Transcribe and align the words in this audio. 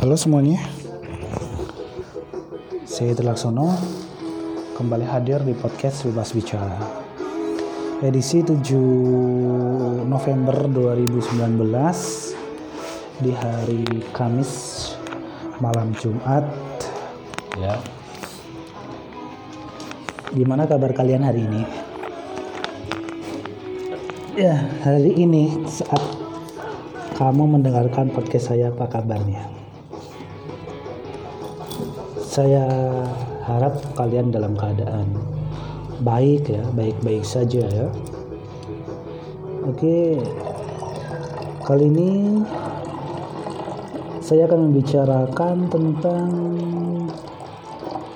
Halo 0.00 0.16
semuanya, 0.16 0.56
saya 2.88 3.12
Laksono 3.20 3.68
kembali 4.72 5.04
hadir 5.04 5.44
di 5.44 5.52
podcast 5.52 6.08
Bebas 6.08 6.32
Bicara. 6.32 6.80
Edisi 8.00 8.40
7 8.40 10.08
November 10.08 10.72
2019 10.72 13.20
di 13.20 13.28
hari 13.28 13.84
Kamis 14.16 14.96
malam 15.60 15.92
Jumat. 16.00 16.48
Ya. 17.60 17.76
Gimana 20.32 20.64
kabar 20.64 20.96
kalian 20.96 21.28
hari 21.28 21.44
ini? 21.44 21.60
Ya, 24.32 24.64
hari 24.80 25.12
ini 25.12 25.60
saat 25.68 26.16
kamu 27.20 27.60
mendengarkan 27.60 28.08
podcast 28.08 28.48
saya 28.48 28.72
apa 28.72 28.88
kabarnya? 28.88 29.59
Saya 32.30 32.62
harap 33.42 33.74
kalian 33.98 34.30
dalam 34.30 34.54
keadaan 34.54 35.18
baik 36.06 36.46
ya, 36.46 36.62
baik-baik 36.78 37.26
saja 37.26 37.66
ya. 37.66 37.90
Oke, 39.66 40.22
kali 41.66 41.90
ini 41.90 42.38
saya 44.22 44.46
akan 44.46 44.70
membicarakan 44.70 45.56
tentang 45.74 46.30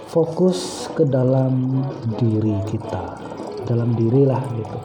fokus 0.07 0.87
ke 0.95 1.03
dalam 1.11 1.83
diri 2.15 2.55
kita, 2.71 3.19
dalam 3.67 3.99
diri 3.99 4.31
lah 4.31 4.47
gitu. 4.55 4.79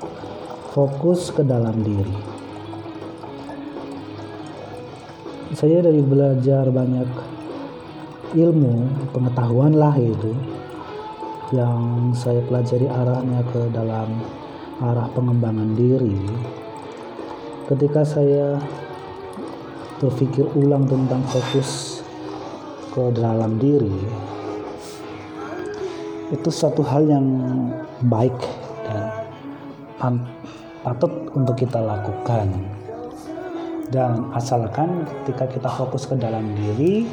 Fokus 0.74 1.30
ke 1.30 1.46
dalam 1.46 1.86
diri. 1.86 2.18
Saya 5.54 5.86
dari 5.86 6.02
belajar 6.02 6.66
banyak 6.74 7.39
ilmu 8.38 8.86
pengetahuan 9.10 9.74
lah 9.74 9.98
itu 9.98 10.34
yang 11.50 12.14
saya 12.14 12.46
pelajari 12.46 12.86
arahnya 12.86 13.42
ke 13.50 13.62
dalam 13.74 14.22
arah 14.78 15.10
pengembangan 15.18 15.74
diri. 15.74 16.14
Ketika 17.66 18.06
saya 18.06 18.62
berpikir 19.98 20.46
ulang 20.54 20.86
tentang 20.86 21.26
fokus 21.26 22.02
ke 22.94 23.04
dalam 23.18 23.58
diri 23.58 23.94
itu 26.30 26.50
satu 26.54 26.86
hal 26.86 27.10
yang 27.10 27.26
baik 28.06 28.38
dan 28.86 30.22
patut 30.86 31.12
untuk 31.34 31.58
kita 31.58 31.82
lakukan. 31.82 32.48
Dan 33.90 34.30
asalkan 34.38 35.10
ketika 35.26 35.50
kita 35.50 35.66
fokus 35.66 36.06
ke 36.06 36.14
dalam 36.14 36.54
diri 36.54 37.10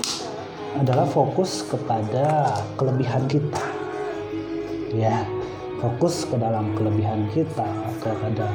adalah 0.83 1.09
fokus 1.09 1.65
kepada 1.65 2.53
kelebihan 2.77 3.25
kita. 3.31 3.65
Ya 4.93 5.27
fokus 5.81 6.25
ke 6.25 6.37
dalam 6.41 6.73
kelebihan 6.73 7.29
kita 7.37 7.69
kepada 8.01 8.49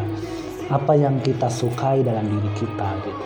apa 0.74 0.94
yang 0.98 1.22
kita 1.22 1.48
sukai 1.52 2.02
dalam 2.02 2.26
diri 2.26 2.52
kita 2.58 2.88
gitu. 3.06 3.26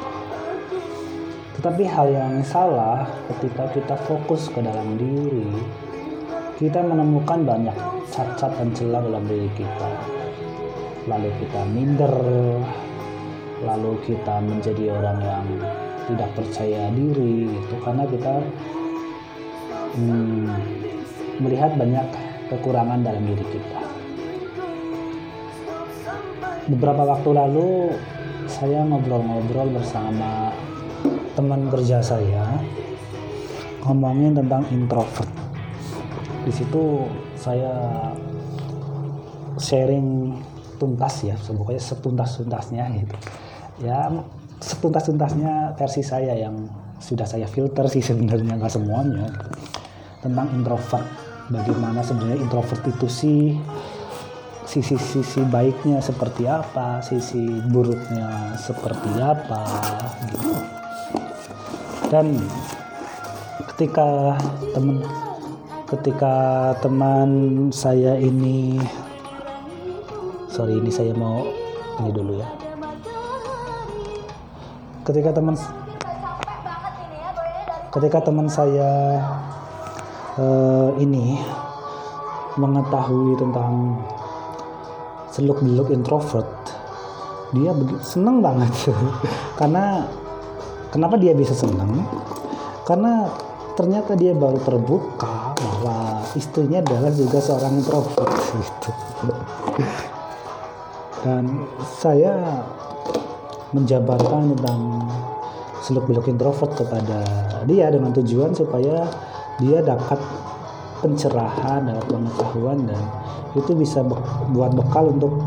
Tetapi 1.56 1.84
hal 1.88 2.08
yang 2.12 2.36
salah 2.44 3.08
ketika 3.32 3.72
kita 3.72 3.96
fokus 4.04 4.52
ke 4.52 4.60
dalam 4.60 5.00
diri 5.00 5.48
kita 6.60 6.84
menemukan 6.84 7.44
banyak 7.44 7.78
cacat 8.12 8.52
dan 8.60 8.70
celah 8.76 9.02
dalam 9.04 9.24
diri 9.28 9.50
kita. 9.56 9.92
Lalu 11.08 11.30
kita 11.40 11.62
minder 11.72 12.14
lalu 13.64 13.96
kita 14.04 14.44
menjadi 14.44 14.92
orang 14.92 15.20
yang 15.24 15.48
tidak 16.06 16.30
percaya 16.36 16.92
diri 16.92 17.50
itu 17.50 17.76
karena 17.82 18.04
kita 18.06 18.44
hmm, 19.96 20.52
melihat 21.40 21.76
banyak 21.76 22.08
kekurangan 22.52 23.02
dalam 23.02 23.24
diri 23.26 23.46
kita. 23.50 23.82
Beberapa 26.66 27.04
waktu 27.06 27.30
lalu 27.32 27.94
saya 28.50 28.86
ngobrol-ngobrol 28.86 29.74
bersama 29.74 30.54
teman 31.38 31.70
kerja 31.70 32.02
saya 32.02 32.58
ngomongin 33.86 34.34
tentang 34.34 34.66
introvert. 34.74 35.30
Di 36.46 36.52
situ 36.54 37.06
saya 37.38 37.74
sharing 39.62 40.38
tuntas 40.82 41.26
ya, 41.26 41.36
pokoknya 41.38 41.82
setuntas-tuntasnya 41.82 42.84
gitu. 43.02 43.16
Ya 43.86 44.10
setuntas-tuntasnya 44.62 45.78
versi 45.78 46.02
saya 46.02 46.34
yang 46.34 46.66
sudah 46.98 47.28
saya 47.28 47.46
filter 47.46 47.86
sih 47.92 48.02
sebenarnya 48.02 48.56
nggak 48.58 48.72
semuanya 48.72 49.28
tentang 50.26 50.50
introvert. 50.58 51.06
Bagaimana 51.54 52.02
sebenarnya 52.02 52.42
introvert 52.42 52.82
itu 52.90 53.06
sih 53.06 53.54
sisi-sisi 54.66 55.46
baiknya 55.46 56.02
seperti 56.02 56.50
apa 56.50 56.98
sisi 57.06 57.62
buruknya 57.70 58.58
seperti 58.58 59.14
apa 59.22 59.62
gitu. 60.34 60.52
Dan 62.10 62.42
ketika 63.74 64.34
teman 64.74 65.06
ketika 65.86 66.36
teman 66.82 67.30
saya 67.70 68.18
ini 68.18 68.82
sorry 70.50 70.82
ini 70.82 70.90
saya 70.90 71.14
mau 71.14 71.46
ini 72.02 72.10
dulu 72.10 72.42
ya. 72.42 72.50
Ketika 75.06 75.30
teman 75.30 75.54
ketika 77.94 78.20
teman 78.26 78.50
saya 78.50 79.22
uh, 80.40 80.90
ini 81.00 81.40
mengetahui 82.56 83.36
tentang 83.40 84.00
seluk 85.32 85.60
beluk 85.64 85.92
introvert. 85.92 86.48
Dia 87.52 87.76
seneng 88.04 88.40
banget. 88.40 88.72
Karena 89.60 90.08
kenapa 90.92 91.20
dia 91.20 91.36
bisa 91.36 91.52
seneng? 91.52 92.04
Karena 92.88 93.28
ternyata 93.76 94.16
dia 94.16 94.32
baru 94.32 94.60
terbuka 94.64 95.52
bahwa 95.60 96.24
istrinya 96.36 96.80
adalah 96.80 97.12
juga 97.12 97.44
seorang 97.44 97.80
introvert 97.80 98.32
gitu. 98.64 98.92
Dan 101.26 101.66
saya 101.84 102.64
menjabarkan 103.74 104.56
tentang 104.56 104.82
seluk 105.84 106.08
beluk 106.08 106.32
introvert 106.32 106.72
kepada 106.80 107.20
dia 107.68 107.92
dengan 107.92 108.14
tujuan 108.16 108.56
supaya 108.56 109.10
dia 109.62 109.80
dapat 109.84 110.20
pencerahan 111.00 111.86
dapat 111.86 112.06
pengetahuan 112.10 112.80
dan 112.88 113.04
itu 113.56 113.72
bisa 113.78 114.04
buat 114.52 114.74
bekal 114.74 115.14
untuk 115.16 115.38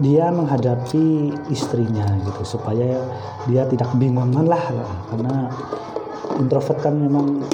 dia 0.00 0.32
menghadapi 0.32 1.32
istrinya 1.52 2.08
gitu 2.24 2.56
supaya 2.56 3.04
dia 3.44 3.68
tidak 3.68 3.92
bingungan 4.00 4.48
lah 4.48 4.64
karena 5.12 5.52
introvert 6.40 6.80
kan 6.80 6.96
memang 6.96 7.44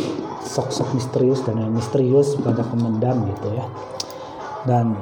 sok-sok 0.47 0.95
misterius 0.95 1.43
dan 1.43 1.59
yang 1.59 1.75
misterius 1.75 2.39
banyak 2.39 2.65
pemendam 2.71 3.27
gitu 3.35 3.49
ya. 3.51 3.67
Dan 4.63 4.95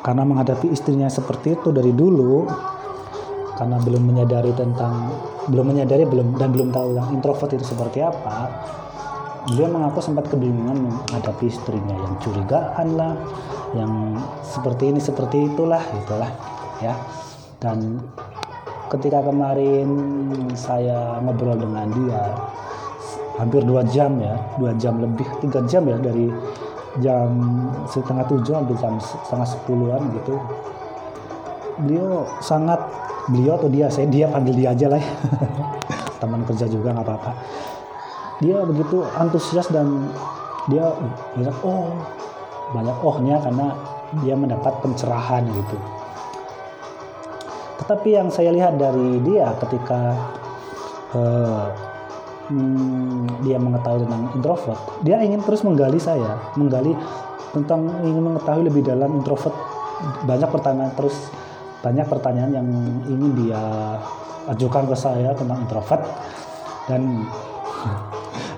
karena 0.00 0.24
menghadapi 0.24 0.72
istrinya 0.72 1.12
seperti 1.12 1.60
itu 1.60 1.68
dari 1.68 1.92
dulu 1.92 2.48
karena 3.60 3.76
belum 3.76 4.02
menyadari 4.08 4.56
tentang 4.56 5.12
belum 5.52 5.76
menyadari 5.76 6.08
belum 6.08 6.40
dan 6.40 6.48
belum 6.48 6.72
tahu 6.72 6.96
yang 6.96 7.12
introvert 7.12 7.52
itu 7.52 7.64
seperti 7.68 8.00
apa 8.00 8.48
dia 9.48 9.64
mengaku 9.64 10.04
sempat 10.04 10.28
kebingungan 10.28 10.76
menghadapi 10.84 11.48
istrinya 11.48 11.96
yang 11.96 12.14
curigaan 12.20 12.88
lah 12.92 13.16
yang 13.72 14.18
seperti 14.44 14.92
ini 14.92 15.00
seperti 15.00 15.48
itulah 15.48 15.80
itulah 15.96 16.28
ya. 16.84 16.92
Dan 17.60 18.00
ketika 18.92 19.24
kemarin 19.24 19.88
saya 20.56 21.20
ngobrol 21.24 21.56
dengan 21.56 21.88
dia 21.88 22.22
hampir 23.40 23.64
dua 23.64 23.80
jam 23.88 24.20
ya 24.20 24.36
dua 24.60 24.76
jam 24.76 25.00
lebih 25.00 25.24
tiga 25.40 25.64
jam 25.64 25.88
ya 25.88 25.96
dari 25.96 26.28
jam 27.00 27.28
setengah 27.88 28.26
tujuh 28.28 28.52
sampai 28.52 28.76
jam 28.76 28.94
setengah 29.00 29.48
sepuluhan 29.48 30.02
gitu. 30.20 30.34
Beliau 31.80 32.28
sangat 32.44 32.80
beliau 33.32 33.56
atau 33.56 33.72
dia 33.72 33.88
saya 33.88 34.04
dia 34.10 34.28
panggil 34.28 34.52
dia 34.52 34.68
aja 34.76 34.86
lah 34.92 35.00
ya. 35.00 35.12
Teman 36.20 36.44
kerja 36.44 36.68
juga 36.68 36.92
nggak 36.92 37.06
apa-apa 37.08 37.32
dia 38.40 38.64
begitu 38.64 39.04
antusias 39.16 39.68
dan 39.68 40.08
dia 40.68 40.92
bilang 41.36 41.56
oh 41.64 41.92
banyak 42.72 42.96
ohnya 43.04 43.36
karena 43.40 43.66
dia 44.24 44.34
mendapat 44.34 44.74
pencerahan 44.82 45.46
gitu. 45.46 45.76
Tetapi 47.84 48.08
yang 48.10 48.28
saya 48.28 48.50
lihat 48.50 48.76
dari 48.80 49.22
dia 49.24 49.54
ketika 49.60 50.18
uh, 51.14 51.68
hmm, 52.50 53.44
dia 53.44 53.56
mengetahui 53.56 54.04
tentang 54.04 54.22
introvert 54.36 54.80
dia 55.04 55.22
ingin 55.22 55.40
terus 55.44 55.62
menggali 55.62 55.98
saya 55.98 56.38
menggali 56.54 56.92
tentang 57.50 57.90
ingin 58.06 58.22
mengetahui 58.30 58.66
lebih 58.66 58.82
dalam 58.86 59.18
introvert. 59.18 59.54
Banyak 60.24 60.48
pertanyaan 60.48 60.92
terus 60.96 61.28
banyak 61.80 62.06
pertanyaan 62.08 62.52
yang 62.56 62.68
ingin 63.08 63.30
dia 63.36 63.62
ajukan 64.48 64.84
ke 64.88 64.96
saya 64.96 65.34
tentang 65.36 65.58
introvert. 65.66 66.02
Dan 66.88 67.26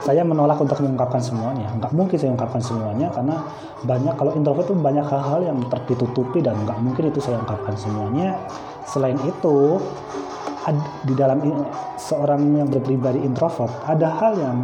saya 0.03 0.27
menolak 0.27 0.59
untuk 0.59 0.83
mengungkapkan 0.83 1.23
semuanya. 1.23 1.71
Nggak 1.79 1.93
mungkin 1.95 2.17
saya 2.19 2.35
ungkapkan 2.35 2.59
semuanya 2.59 3.07
karena 3.15 3.37
banyak 3.87 4.15
kalau 4.19 4.35
introvert 4.35 4.67
itu 4.67 4.75
banyak 4.75 5.07
hal-hal 5.07 5.41
yang 5.47 5.59
tertutupi 5.71 6.43
dan 6.43 6.59
nggak 6.67 6.79
mungkin 6.83 7.15
itu 7.15 7.23
saya 7.23 7.39
ungkapkan 7.39 7.75
semuanya. 7.79 8.35
Selain 8.83 9.19
itu 9.23 9.79
di 11.07 11.15
dalam 11.15 11.39
seorang 11.99 12.43
yang 12.55 12.69
berpribadi 12.71 13.23
introvert 13.23 13.71
ada 13.87 14.11
hal 14.11 14.35
yang 14.39 14.59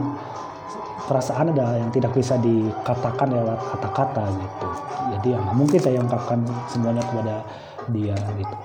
perasaan 1.07 1.55
ada 1.55 1.75
yang 1.79 1.91
tidak 1.95 2.15
bisa 2.15 2.35
dikatakan 2.39 3.31
lewat 3.31 3.59
kata-kata 3.79 4.27
gitu. 4.35 4.69
Jadi 5.15 5.29
ya 5.35 5.41
mungkin 5.55 5.79
saya 5.79 5.99
ungkapkan 6.03 6.43
semuanya 6.67 7.03
kepada 7.07 7.47
dia 7.89 8.19
gitu 8.37 8.57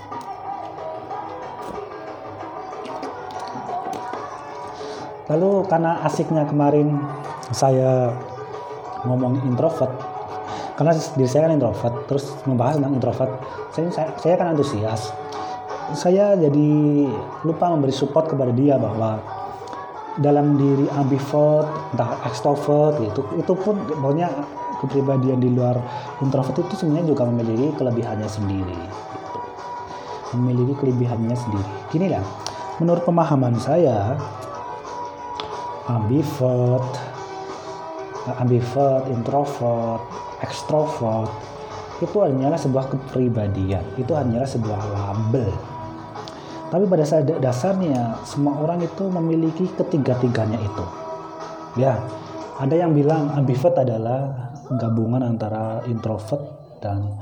lalu 5.31 5.63
karena 5.71 6.03
asiknya 6.03 6.43
kemarin 6.43 6.99
saya 7.55 8.11
ngomong 9.07 9.43
introvert 9.47 9.91
karena 10.73 10.91
diri 11.15 11.29
saya 11.29 11.47
kan 11.47 11.53
introvert 11.55 11.95
terus 12.09 12.33
membahas 12.49 12.81
tentang 12.81 12.93
introvert 12.97 13.31
saya, 13.71 13.87
saya, 13.93 14.07
saya 14.19 14.33
kan 14.35 14.47
antusias 14.57 15.13
saya 15.93 16.33
jadi 16.39 16.71
lupa 17.45 17.69
memberi 17.69 17.93
support 17.93 18.31
kepada 18.31 18.49
dia 18.55 18.79
bahwa 18.79 19.19
dalam 20.17 20.57
diri 20.57 20.85
ambivert 20.93 21.67
entah 21.93 22.21
extrovert 22.25 23.01
gitu 23.01 23.21
itu 23.37 23.53
pun 23.57 23.75
pokoknya 23.81 24.29
kepribadian 24.81 25.39
di 25.39 25.49
luar 25.49 25.79
introvert 26.21 26.59
itu 26.59 26.85
sebenarnya 26.85 27.15
juga 27.15 27.23
memiliki 27.25 27.73
kelebihannya 27.79 28.29
sendiri 28.29 28.77
gitu. 28.77 29.39
memiliki 30.37 30.73
kelebihannya 30.77 31.35
sendiri 31.35 31.71
gini 31.89 32.07
lah 32.13 32.23
menurut 32.77 33.01
pemahaman 33.05 33.57
saya 33.57 34.17
ambivert 35.87 36.87
ambivert 38.39 39.03
introvert 39.11 39.99
extrovert 40.39 41.27
itu 41.99 42.17
hanyalah 42.19 42.59
sebuah 42.59 42.91
kepribadian 42.91 43.83
itu 43.95 44.11
hanyalah 44.11 44.47
sebuah 44.47 44.79
label. 44.91 45.51
Tapi 46.73 46.89
pada 46.89 47.05
saat 47.05 47.29
dasarnya 47.29 48.17
semua 48.25 48.57
orang 48.57 48.81
itu 48.81 49.05
memiliki 49.05 49.69
ketiga-tiganya 49.77 50.57
itu. 50.57 50.85
Ya 51.77 52.01
ada 52.57 52.73
yang 52.73 52.97
bilang 52.97 53.29
ambivert 53.29 53.77
adalah 53.77 54.51
gabungan 54.73 55.21
antara 55.21 55.85
introvert 55.85 56.41
dan 56.81 57.13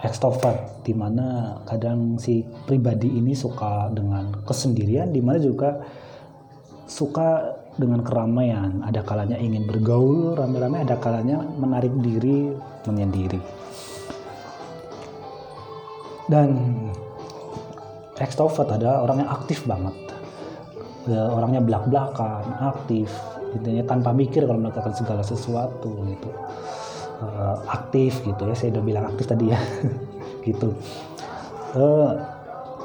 extrovert 0.00 0.80
di 0.86 0.96
mana 0.96 1.60
kadang 1.68 2.16
si 2.16 2.46
pribadi 2.64 3.20
ini 3.20 3.36
suka 3.36 3.92
dengan 3.92 4.32
kesendirian 4.48 5.12
di 5.12 5.20
mana 5.20 5.36
juga 5.36 5.82
suka 6.88 7.59
dengan 7.80 8.04
keramaian. 8.04 8.84
Ada 8.84 9.00
kalanya 9.00 9.40
ingin 9.40 9.64
bergaul 9.64 10.36
rame-rame, 10.36 10.84
ada 10.84 11.00
kalanya 11.00 11.40
menarik 11.56 11.90
diri 12.04 12.52
menyendiri. 12.84 13.40
Dan 16.28 16.48
extrovert 18.20 18.68
ada 18.70 19.00
orang 19.00 19.24
yang 19.24 19.30
aktif 19.32 19.64
banget. 19.64 19.96
Ya, 21.08 21.26
orangnya 21.32 21.64
belak-belakan, 21.64 22.44
aktif, 22.60 23.08
intinya 23.56 23.82
tanpa 23.88 24.12
mikir 24.12 24.44
kalau 24.44 24.60
melakukan 24.60 24.92
segala 24.94 25.24
sesuatu 25.24 26.04
gitu. 26.06 26.30
Uh, 27.20 27.56
aktif 27.68 28.20
gitu 28.24 28.48
ya, 28.48 28.54
saya 28.56 28.76
udah 28.76 28.84
bilang 28.84 29.04
aktif 29.08 29.26
tadi 29.28 29.52
ya, 29.52 29.60
gitu. 30.46 30.76
Uh, 31.74 32.16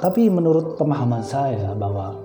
tapi 0.03 0.27
menurut 0.27 0.75
pemahaman 0.75 1.23
saya 1.23 1.71
bahwa 1.75 2.15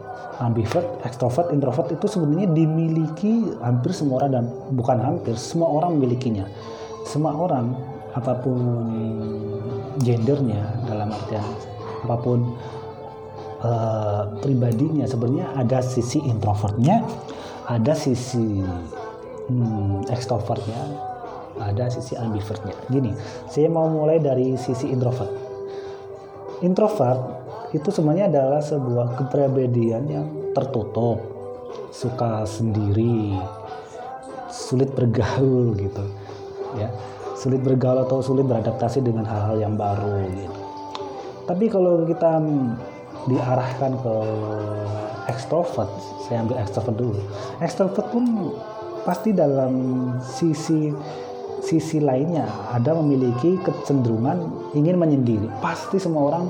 ambivert, 0.40 1.04
extrovert, 1.04 1.52
introvert 1.52 1.92
itu 1.92 2.06
sebenarnya 2.08 2.48
dimiliki 2.50 3.54
hampir 3.60 3.92
semua 3.92 4.24
orang 4.24 4.30
dan 4.32 4.44
bukan 4.74 4.98
hampir 4.98 5.34
semua 5.36 5.68
orang 5.68 6.00
memilikinya. 6.00 6.48
Semua 7.04 7.36
orang 7.36 7.76
apa 8.16 8.34
pun 8.42 8.58
gendernya 10.02 10.66
dalam 10.88 11.14
artian 11.14 11.46
apa 12.00 12.16
pun 12.18 12.56
uh, 13.62 14.24
pribadinya 14.40 15.04
sebenarnya 15.04 15.52
ada 15.54 15.84
sisi 15.84 16.18
introvertnya, 16.24 17.04
ada 17.68 17.92
sisi 17.92 18.64
hmm, 19.46 20.08
extrovertnya, 20.08 20.80
ada 21.60 21.86
sisi 21.92 22.16
ambivertnya. 22.16 22.74
Gini, 22.88 23.12
saya 23.52 23.68
mau 23.68 23.86
mulai 23.86 24.18
dari 24.18 24.56
sisi 24.56 24.88
introvert. 24.88 25.30
Introvert 26.64 27.39
itu 27.70 27.88
sebenarnya 27.94 28.26
adalah 28.26 28.58
sebuah 28.58 29.14
kepribadian 29.20 30.04
yang 30.10 30.26
tertutup, 30.56 31.22
suka 31.94 32.42
sendiri, 32.42 33.38
sulit 34.50 34.90
bergaul 34.90 35.78
gitu, 35.78 36.04
ya, 36.74 36.90
sulit 37.38 37.62
bergaul 37.62 38.02
atau 38.02 38.18
sulit 38.18 38.42
beradaptasi 38.46 39.06
dengan 39.06 39.22
hal-hal 39.22 39.62
yang 39.62 39.74
baru 39.78 40.26
gitu. 40.34 40.60
Tapi 41.46 41.66
kalau 41.70 42.06
kita 42.06 42.42
diarahkan 43.30 43.92
ke 44.02 44.14
ekstrovert, 45.30 45.90
saya 46.26 46.42
ambil 46.42 46.58
ekstrovert 46.58 46.96
dulu. 46.98 47.22
Ekstrovert 47.62 48.06
pun 48.10 48.54
pasti 49.06 49.30
dalam 49.30 49.72
sisi 50.20 50.90
sisi 51.60 52.00
lainnya 52.00 52.48
ada 52.72 52.96
memiliki 52.96 53.60
kecenderungan 53.60 54.40
ingin 54.72 54.96
menyendiri. 54.96 55.46
Pasti 55.60 56.00
semua 56.00 56.32
orang 56.32 56.44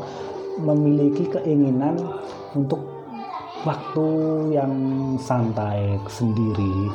memiliki 0.58 1.30
keinginan 1.30 2.00
untuk 2.58 2.82
waktu 3.62 4.08
yang 4.56 4.72
santai 5.20 6.00
sendiri. 6.10 6.90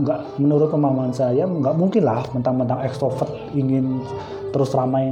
Nggak 0.00 0.40
menurut 0.40 0.70
pemahaman 0.70 1.12
saya 1.12 1.44
nggak 1.44 1.76
mungkin 1.76 2.06
lah 2.06 2.22
mentang-mentang 2.32 2.80
ekstrovert 2.86 3.28
ingin 3.52 4.00
terus 4.54 4.70
ramai 4.72 5.10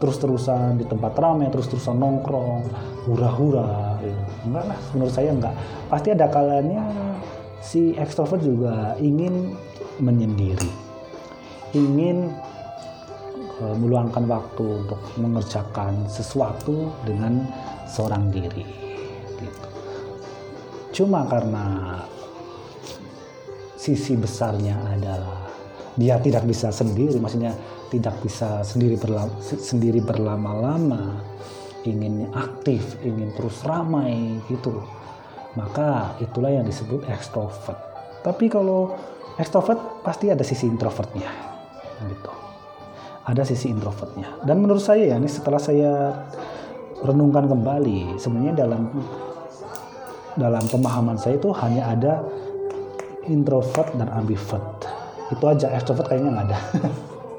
terus-terusan 0.00 0.80
di 0.80 0.84
tempat 0.88 1.12
ramai 1.20 1.52
terus-terusan 1.52 2.00
nongkrong 2.00 2.64
hura-hura 3.04 4.00
enggak 4.48 4.64
lah 4.64 4.80
menurut 4.96 5.12
saya 5.12 5.30
enggak 5.36 5.54
pasti 5.92 6.08
ada 6.16 6.26
kalanya 6.32 6.80
si 7.60 7.92
ekstrovert 8.00 8.40
juga 8.40 8.96
ingin 8.96 9.52
menyendiri 10.00 10.72
ingin 11.76 12.32
meluangkan 13.60 14.24
waktu 14.24 14.64
untuk 14.84 15.00
mengerjakan 15.20 16.08
sesuatu 16.08 16.90
dengan 17.04 17.44
seorang 17.84 18.32
diri 18.32 18.64
gitu. 19.36 19.68
Cuma 21.02 21.28
karena 21.28 21.96
sisi 23.76 24.16
besarnya 24.16 24.76
adalah 24.96 25.48
dia 25.96 26.16
tidak 26.18 26.48
bisa 26.48 26.72
sendiri, 26.72 27.20
maksudnya 27.20 27.52
tidak 27.92 28.16
bisa 28.24 28.64
sendiri 28.64 28.96
berlama, 28.96 29.34
sendiri 29.42 30.00
berlama-lama, 30.00 31.20
ingin 31.84 32.30
aktif, 32.32 32.96
ingin 33.04 33.34
terus 33.36 33.60
ramai 33.66 34.40
gitu. 34.48 34.80
Maka 35.58 36.14
itulah 36.22 36.54
yang 36.54 36.64
disebut 36.64 37.04
ekstrovert. 37.10 37.76
Tapi 38.22 38.46
kalau 38.46 38.94
ekstrovert 39.36 40.04
pasti 40.04 40.30
ada 40.30 40.44
sisi 40.44 40.68
introvertnya 40.68 41.28
gitu 42.08 42.49
ada 43.30 43.46
sisi 43.46 43.70
introvertnya. 43.70 44.42
Dan 44.42 44.58
menurut 44.60 44.82
saya 44.82 45.14
ya, 45.14 45.16
ini 45.16 45.30
setelah 45.30 45.62
saya 45.62 46.10
renungkan 47.00 47.46
kembali, 47.46 48.18
sebenarnya 48.18 48.66
dalam 48.66 48.90
dalam 50.34 50.64
pemahaman 50.66 51.16
saya 51.18 51.38
itu 51.38 51.50
hanya 51.62 51.90
ada 51.90 52.12
introvert 53.30 53.94
dan 53.94 54.10
ambivert. 54.10 54.86
Itu 55.30 55.44
aja, 55.46 55.70
extrovert 55.70 56.10
kayaknya 56.10 56.30
nggak 56.34 56.46
ada. 56.50 56.58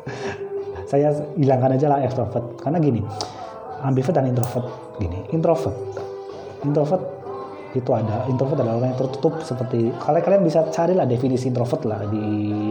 saya 0.92 1.12
hilangkan 1.36 1.76
aja 1.76 1.88
lah 1.92 2.00
extrovert. 2.04 2.56
Karena 2.64 2.80
gini, 2.80 3.04
ambivert 3.84 4.16
dan 4.16 4.32
introvert 4.32 4.68
gini. 4.96 5.20
Introvert, 5.36 5.76
introvert 6.64 7.04
itu 7.72 7.92
ada 7.96 8.28
introvert 8.28 8.60
adalah 8.60 8.84
orang 8.84 8.92
yang 8.92 9.00
tertutup 9.00 9.40
seperti 9.48 9.96
kalian 9.96 10.24
kalian 10.28 10.44
bisa 10.44 10.60
carilah 10.76 11.08
definisi 11.08 11.48
introvert 11.48 11.88
lah 11.88 12.04
di 12.12 12.68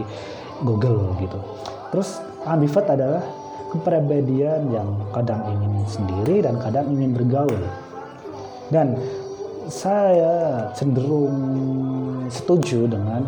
Google 0.61 1.17
gitu. 1.19 1.39
Terus 1.91 2.21
ambivert 2.47 2.87
adalah 2.87 3.23
kepribadian 3.71 4.67
yang 4.71 4.89
kadang 5.15 5.41
ingin 5.47 5.73
sendiri 5.87 6.43
dan 6.43 6.59
kadang 6.59 6.91
ingin 6.91 7.15
bergaul. 7.15 7.61
Dan 8.71 8.95
saya 9.67 10.67
cenderung 10.75 11.35
setuju 12.31 12.87
dengan 12.87 13.27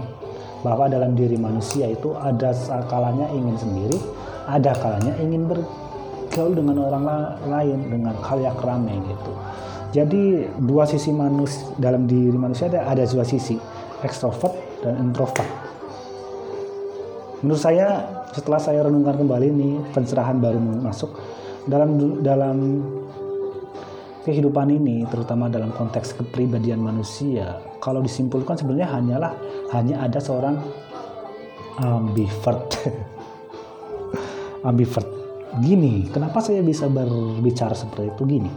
bahwa 0.64 0.88
dalam 0.88 1.16
diri 1.16 1.36
manusia 1.36 1.92
itu 1.92 2.16
ada 2.16 2.56
kalanya 2.88 3.28
ingin 3.36 3.56
sendiri, 3.60 4.00
ada 4.48 4.72
kalanya 4.80 5.16
ingin 5.20 5.48
bergaul 5.48 6.56
dengan 6.56 6.88
orang 6.88 7.06
lain 7.48 7.80
dengan 7.92 8.16
hal 8.24 8.40
yang 8.40 8.56
ramai 8.60 8.96
gitu. 9.04 9.32
Jadi 9.94 10.50
dua 10.58 10.90
sisi 10.90 11.14
manusia 11.14 11.70
dalam 11.78 12.10
diri 12.10 12.34
manusia 12.34 12.66
ada 12.72 12.88
ada 12.90 13.04
dua 13.06 13.22
sisi, 13.28 13.60
ekstrovert 14.02 14.56
dan 14.82 14.98
introvert. 15.00 15.63
Menurut 17.44 17.60
saya 17.60 18.08
setelah 18.32 18.58
saya 18.58 18.88
renungkan 18.88 19.20
kembali 19.20 19.48
nih 19.52 19.74
pencerahan 19.92 20.40
baru 20.40 20.58
masuk 20.58 21.12
dalam 21.68 22.24
dalam 22.24 22.58
kehidupan 24.24 24.72
ini 24.72 25.04
terutama 25.12 25.52
dalam 25.52 25.76
konteks 25.76 26.16
kepribadian 26.16 26.80
manusia 26.80 27.60
kalau 27.84 28.00
disimpulkan 28.00 28.56
sebenarnya 28.56 28.88
hanyalah 28.96 29.32
hanya 29.76 30.08
ada 30.08 30.24
seorang 30.24 30.56
ambivert. 31.84 32.80
Ambivert. 34.70 35.10
Gini 35.60 36.08
kenapa 36.08 36.40
saya 36.40 36.64
bisa 36.64 36.88
berbicara 36.88 37.76
seperti 37.76 38.16
itu? 38.16 38.24
Gini 38.24 38.52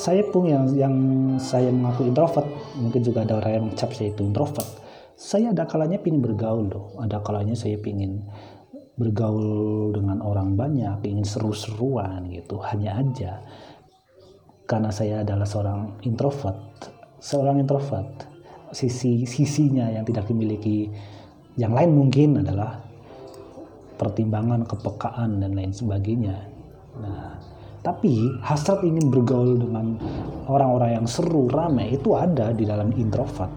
saya 0.00 0.24
pun 0.24 0.48
yang 0.48 0.64
yang 0.72 0.94
saya 1.36 1.68
mengaku 1.68 2.08
introvert 2.08 2.48
mungkin 2.80 3.04
juga 3.04 3.28
ada 3.28 3.36
orang 3.36 3.52
yang 3.52 3.64
mencap 3.68 3.92
saya 3.92 4.08
itu 4.08 4.24
introvert 4.24 4.79
saya 5.20 5.52
ada 5.52 5.68
kalanya 5.68 6.00
ingin 6.00 6.24
bergaul 6.24 6.64
loh 6.72 6.96
ada 6.96 7.20
kalanya 7.20 7.52
saya 7.52 7.76
ingin 7.76 8.24
bergaul 8.96 9.92
dengan 9.92 10.24
orang 10.24 10.56
banyak 10.56 11.00
ingin 11.04 11.24
seru-seruan 11.24 12.28
gitu 12.28 12.60
hanya 12.68 13.00
aja. 13.00 13.32
Karena 14.68 14.92
saya 14.92 15.24
adalah 15.24 15.48
seorang 15.48 16.04
introvert 16.04 16.56
seorang 17.20 17.60
introvert. 17.60 18.28
Sisi 18.70 19.26
sisinya 19.26 19.90
yang 19.90 20.06
tidak 20.06 20.30
dimiliki 20.30 20.86
yang 21.58 21.74
lain 21.74 21.90
mungkin 21.90 22.40
adalah 22.40 22.78
pertimbangan 23.98 24.64
kepekaan 24.64 25.42
dan 25.42 25.52
lain 25.52 25.74
sebagainya. 25.74 26.36
Nah 26.96 27.34
tapi 27.80 28.28
hasrat 28.44 28.84
ingin 28.84 29.08
bergaul 29.08 29.56
dengan 29.56 29.96
orang-orang 30.44 31.00
yang 31.00 31.06
seru, 31.08 31.48
ramai 31.48 31.96
itu 31.96 32.12
ada 32.12 32.52
di 32.52 32.68
dalam 32.68 32.92
introvert. 32.92 33.48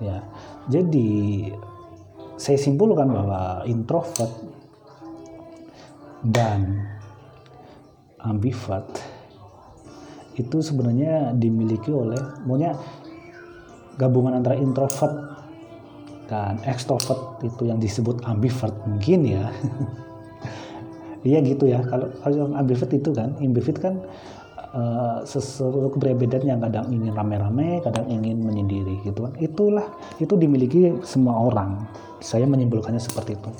Ya. 0.00 0.24
Jadi 0.72 1.52
saya 2.40 2.56
simpulkan 2.56 3.12
bahwa 3.12 3.62
introvert 3.68 4.32
dan 6.24 6.88
ambivert 8.20 8.88
itu 10.40 10.64
sebenarnya 10.64 11.36
dimiliki 11.36 11.92
oleh 11.92 12.16
maunya 12.48 12.72
gabungan 14.00 14.40
antara 14.40 14.56
introvert 14.56 15.12
dan 16.32 16.56
extrovert 16.64 17.44
itu 17.44 17.68
yang 17.68 17.76
disebut 17.76 18.24
ambivert. 18.24 18.74
Mungkin 18.88 19.20
ya. 19.28 19.44
Iya 21.20 21.44
gitu 21.44 21.68
ya. 21.68 21.84
Kalau 21.84 22.08
kalau 22.24 22.56
ambivert 22.56 22.96
itu 22.96 23.12
kan 23.12 23.36
ambivert 23.44 23.76
kan 23.76 24.00
uh, 24.74 25.22
sesuatu 25.26 25.90
keberbedaan 25.94 26.46
yang 26.46 26.60
kadang 26.62 26.86
ingin 26.90 27.12
rame-rame 27.14 27.82
kadang 27.82 28.06
ingin 28.06 28.42
menyendiri 28.42 29.02
gitu 29.02 29.26
kan. 29.26 29.34
Itulah 29.38 29.86
itu 30.22 30.34
dimiliki 30.38 30.94
semua 31.02 31.36
orang. 31.50 31.86
Saya 32.20 32.44
menyimpulkannya 32.46 33.00
seperti 33.00 33.38
itu. 33.38 33.50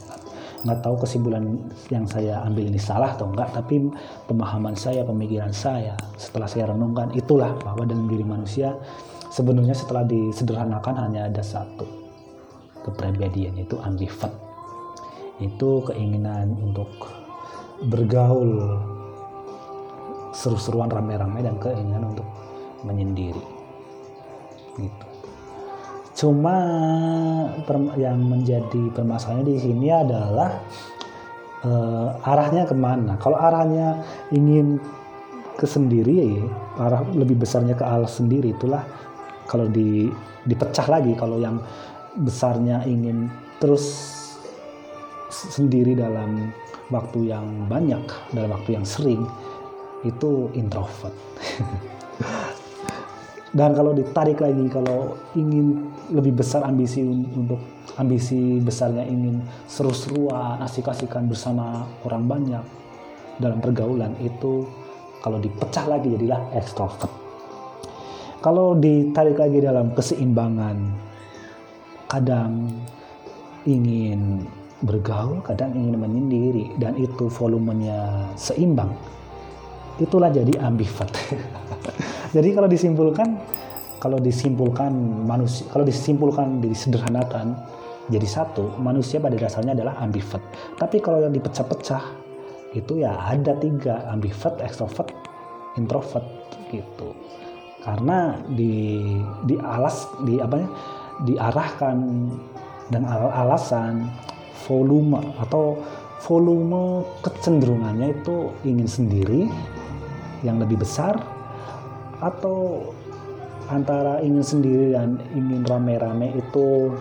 Nggak 0.60 0.84
tahu 0.84 0.94
kesimpulan 1.00 1.56
yang 1.88 2.04
saya 2.04 2.44
ambil 2.44 2.68
ini 2.68 2.76
salah 2.76 3.16
atau 3.16 3.32
enggak 3.32 3.48
tapi 3.56 3.80
pemahaman 4.28 4.76
saya 4.76 5.00
pemikiran 5.08 5.56
saya 5.56 5.96
setelah 6.20 6.44
saya 6.44 6.68
renungkan 6.68 7.08
itulah 7.16 7.56
bahwa 7.64 7.88
dalam 7.88 8.04
diri 8.12 8.20
manusia 8.20 8.76
sebenarnya 9.32 9.72
setelah 9.72 10.04
disederhanakan 10.04 11.08
hanya 11.08 11.32
ada 11.32 11.40
satu. 11.40 11.88
Kepribadian 12.84 13.56
itu 13.56 13.76
ambivert. 13.80 14.32
Itu 15.40 15.80
keinginan 15.88 16.52
untuk 16.60 16.92
bergaul 17.88 18.76
seru-seruan 20.30 20.90
rame-rame 20.90 21.42
dan 21.42 21.56
keinginan 21.58 22.14
untuk 22.14 22.26
menyendiri. 22.86 23.42
Gitu. 24.78 25.06
Cuma 26.20 26.56
yang 27.96 28.20
menjadi 28.20 28.92
permasalahannya 28.92 29.46
di 29.46 29.56
sini 29.56 29.88
adalah 29.88 30.60
uh, 31.64 32.28
arahnya 32.28 32.68
ke 32.68 32.76
mana? 32.76 33.16
Kalau 33.16 33.40
arahnya 33.40 34.04
ingin 34.34 34.76
ke 35.60 35.68
sendiri 35.68 36.40
arah 36.80 37.04
lebih 37.12 37.36
besarnya 37.36 37.76
ke 37.76 37.84
Allah 37.84 38.08
sendiri 38.08 38.56
itulah 38.56 38.80
kalau 39.44 39.68
di 39.68 40.08
dipecah 40.48 40.88
lagi 40.88 41.12
kalau 41.12 41.36
yang 41.36 41.60
besarnya 42.24 42.80
ingin 42.88 43.28
terus 43.60 44.16
sendiri 45.28 45.92
dalam 45.92 46.48
waktu 46.88 47.28
yang 47.28 47.44
banyak 47.68 48.00
dalam 48.32 48.56
waktu 48.56 48.80
yang 48.80 48.88
sering 48.88 49.28
itu 50.06 50.48
introvert. 50.56 51.14
Dan 53.50 53.74
kalau 53.74 53.90
ditarik 53.90 54.38
lagi 54.38 54.70
kalau 54.70 55.18
ingin 55.34 55.90
lebih 56.14 56.38
besar 56.38 56.62
ambisi 56.62 57.02
untuk 57.02 57.58
ambisi 57.98 58.62
besarnya 58.62 59.02
ingin 59.02 59.42
seru-seruan 59.66 60.62
asik-asikan 60.62 61.26
bersama 61.26 61.82
orang 62.06 62.30
banyak 62.30 62.64
dalam 63.42 63.58
pergaulan 63.58 64.14
itu 64.22 64.68
kalau 65.20 65.42
dipecah 65.42 65.90
lagi 65.90 66.14
jadilah 66.14 66.38
extrovert 66.54 67.10
kalau 68.40 68.78
ditarik 68.78 69.36
lagi 69.36 69.58
dalam 69.60 69.92
keseimbangan 69.92 70.76
kadang 72.08 72.70
ingin 73.68 74.44
bergaul 74.80 75.44
kadang 75.44 75.76
ingin 75.76 76.00
menyendiri 76.00 76.72
dan 76.80 76.96
itu 76.96 77.28
volumenya 77.28 78.30
seimbang 78.38 78.94
itulah 80.00 80.32
jadi 80.32 80.56
ambivert. 80.64 81.12
Jadi 82.36 82.48
kalau 82.54 82.70
disimpulkan 82.70 83.28
kalau 84.00 84.16
disimpulkan 84.16 84.94
manusia 85.28 85.66
kalau 85.68 85.84
disimpulkan 85.84 86.62
disederhanakan 86.62 87.58
jadi 88.08 88.26
satu 88.26 88.80
manusia 88.80 89.20
pada 89.22 89.34
dasarnya 89.38 89.74
adalah 89.76 89.98
ambivert. 90.02 90.42
Tapi 90.78 90.98
kalau 90.98 91.22
yang 91.22 91.34
dipecah-pecah 91.34 92.02
itu 92.74 93.02
ya 93.02 93.18
ada 93.18 93.54
tiga 93.58 94.06
ambivert 94.10 94.62
extrovert 94.62 95.10
introvert 95.74 96.26
gitu. 96.70 97.14
Karena 97.82 98.38
di 98.46 99.02
di 99.46 99.58
alas 99.58 100.06
di 100.22 100.38
apa 100.38 100.54
ya 100.58 100.68
diarahkan 101.26 101.96
dan 102.90 103.06
alasan 103.10 104.10
volume 104.66 105.18
atau 105.38 105.78
volume 106.26 107.06
kecenderungannya 107.24 108.22
itu 108.22 108.52
ingin 108.66 108.88
sendiri 108.88 109.42
yang 110.46 110.60
lebih 110.60 110.80
besar 110.80 111.16
atau 112.20 112.90
antara 113.70 114.18
ingin 114.20 114.44
sendiri 114.44 114.92
dan 114.92 115.22
ingin 115.32 115.62
rame-rame 115.64 116.34
itu 116.36 116.94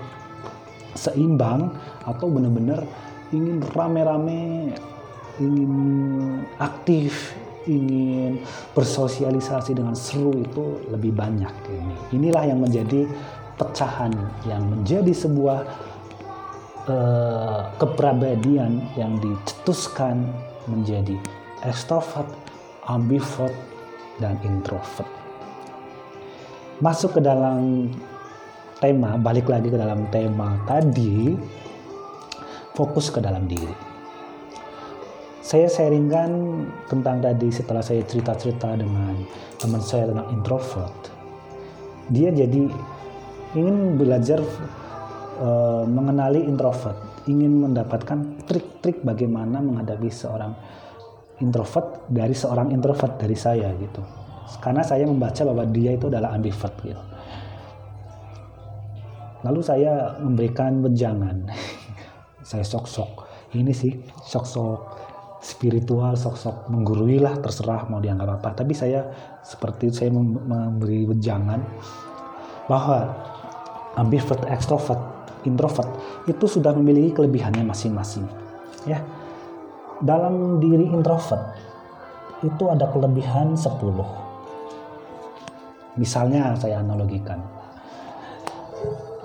seimbang 0.93 1.73
atau 2.05 2.27
benar-benar 2.29 2.85
ingin 3.33 3.61
rame-rame 3.73 4.73
ingin 5.39 5.73
aktif 6.59 7.33
ingin 7.69 8.41
bersosialisasi 8.73 9.77
dengan 9.77 9.93
seru 9.93 10.33
itu 10.33 10.81
lebih 10.89 11.13
banyak 11.13 11.51
ini. 11.69 11.95
Inilah 12.17 12.43
yang 12.49 12.59
menjadi 12.63 13.05
pecahan 13.59 14.15
yang 14.47 14.63
menjadi 14.65 15.11
sebuah 15.11 15.59
eh, 16.87 17.61
kepribadian 17.77 18.79
yang 18.95 19.19
dicetuskan 19.19 20.23
menjadi 20.71 21.19
extrovert, 21.67 22.27
ambivert, 22.89 23.53
dan 24.19 24.35
introvert. 24.43 25.07
Masuk 26.83 27.19
ke 27.19 27.21
dalam 27.23 27.87
tema, 28.79 29.15
balik 29.19 29.47
lagi 29.47 29.71
ke 29.71 29.79
dalam 29.79 30.07
tema 30.11 30.59
tadi, 30.67 31.35
fokus 32.75 33.11
ke 33.11 33.19
dalam 33.19 33.47
diri. 33.47 33.87
Saya 35.43 35.65
sharingkan 35.65 36.29
tentang 36.87 37.25
tadi 37.25 37.49
setelah 37.49 37.81
saya 37.81 38.05
cerita-cerita 38.05 38.77
dengan 38.77 39.17
teman 39.57 39.81
saya 39.81 40.05
tentang 40.07 40.29
introvert. 40.29 40.95
Dia 42.13 42.29
jadi 42.29 42.69
ingin 43.57 43.97
belajar 43.97 44.39
uh, 45.41 45.83
mengenali 45.89 46.45
introvert, 46.45 46.95
ingin 47.25 47.65
mendapatkan 47.65 48.45
trik-trik 48.45 49.01
bagaimana 49.01 49.57
menghadapi 49.59 50.07
seorang 50.13 50.53
introvert 51.39 52.07
dari 52.11 52.35
seorang 52.35 52.71
introvert 52.75 53.19
dari 53.19 53.35
saya 53.35 53.71
gitu. 53.79 54.01
Karena 54.59 54.81
saya 54.81 55.05
membaca 55.05 55.45
bahwa 55.45 55.65
dia 55.69 55.93
itu 55.93 56.09
adalah 56.09 56.33
ambivert 56.35 56.75
gitu. 56.81 57.03
Lalu 59.45 59.61
saya 59.63 60.19
memberikan 60.19 60.83
wejangan. 60.83 61.47
saya 62.49 62.65
sok-sok 62.65 63.29
ini 63.53 63.69
sih 63.69 63.93
sok-sok 64.25 64.97
spiritual 65.39 66.17
sok-sok 66.17 66.65
menggurui 66.73 67.21
lah 67.21 67.37
terserah 67.37 67.85
mau 67.87 68.01
dianggap 68.01 68.41
apa 68.41 68.49
tapi 68.57 68.73
saya 68.73 69.05
seperti 69.45 69.93
itu 69.93 69.95
saya 70.01 70.11
memberi 70.11 71.05
wejangan 71.05 71.61
bahwa 72.65 73.05
ambivert 74.01 74.49
extrovert 74.49 75.19
introvert 75.47 75.87
itu 76.27 76.45
sudah 76.45 76.75
memiliki 76.75 77.15
kelebihannya 77.15 77.63
masing-masing. 77.63 78.27
Ya. 78.83 78.99
Dalam 79.99 80.63
diri 80.63 80.87
introvert 80.87 81.43
itu 82.43 82.69
ada 82.71 82.87
kelebihan 82.91 83.55
10. 83.55 84.03
Misalnya 85.99 86.55
saya 86.55 86.79
analogikan. 86.79 87.43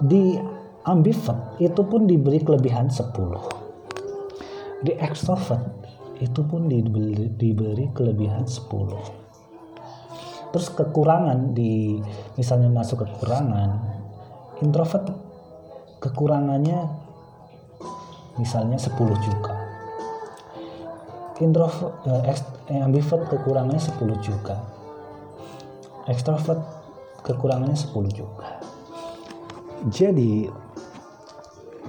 Di 0.03 0.35
ambivert 0.83 1.63
itu 1.63 1.83
pun 1.87 2.11
diberi 2.11 2.43
kelebihan 2.43 2.91
10. 2.91 4.83
Di 4.83 4.99
extrovert 4.99 5.85
itu 6.23 6.47
pun 6.47 6.71
diberi, 6.71 7.27
diberi 7.35 7.91
kelebihan 7.91 8.47
10 8.47 10.55
terus 10.55 10.71
kekurangan 10.71 11.51
di 11.51 11.99
misalnya 12.39 12.71
masuk 12.71 13.03
kekurangan 13.03 13.75
introvert 14.63 15.11
kekurangannya 15.99 16.79
misalnya 18.39 18.79
10 18.79 18.95
juga 19.19 19.54
introvert 21.43 22.07
eh, 22.07 22.31
eh, 22.71 22.81
ambivert 22.83 23.27
kekurangannya 23.27 23.83
10 23.83 23.99
juga. 24.23 24.57
Ekstrovert 26.07 26.61
kekurangannya 27.25 27.75
10 27.75 27.91
juga. 28.13 28.61
Jadi 29.91 30.47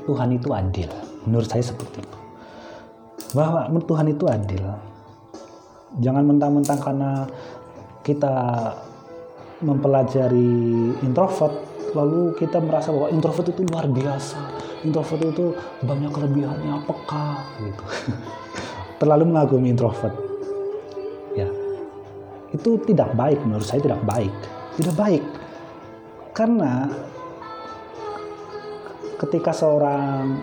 Tuhan 0.06 0.30
itu 0.34 0.50
adil 0.54 0.90
menurut 1.30 1.46
saya 1.46 1.62
seperti 1.62 2.02
itu. 2.02 2.18
Bahwa 3.36 3.68
Tuhan 3.70 4.08
itu 4.10 4.26
adil. 4.26 4.64
Jangan 6.00 6.24
mentang-mentang 6.28 6.80
karena 6.82 7.12
kita 8.04 8.36
mempelajari 9.64 10.52
introvert 11.00 11.56
lalu 11.96 12.36
kita 12.36 12.60
merasa 12.60 12.92
bahwa 12.92 13.08
introvert 13.14 13.48
itu 13.48 13.62
luar 13.64 13.88
biasa. 13.88 14.40
Introvert 14.84 15.22
itu 15.24 15.46
banyak 15.82 16.12
kelebihannya 16.12 16.76
peka 16.86 17.42
gitu 17.64 17.84
terlalu 19.02 19.32
mengagumi 19.32 19.72
introvert. 19.72 20.16
Ya. 21.36 21.50
Itu 22.56 22.80
tidak 22.88 23.16
baik 23.16 23.44
menurut 23.44 23.68
saya 23.68 23.84
tidak 23.84 24.02
baik. 24.08 24.34
Tidak 24.80 24.96
baik. 24.96 25.24
Karena 26.36 26.92
ketika 29.16 29.56
seorang 29.56 30.40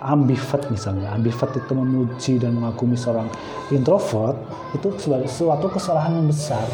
ambivert 0.00 0.68
misalnya 0.68 1.12
ambivert 1.12 1.56
itu 1.56 1.72
memuji 1.72 2.34
dan 2.36 2.56
mengagumi 2.56 2.96
seorang 2.96 3.28
introvert 3.72 4.36
itu 4.76 4.92
sebagai 5.00 5.28
suatu 5.28 5.68
kesalahan 5.72 6.20
yang 6.20 6.28
besar. 6.28 6.64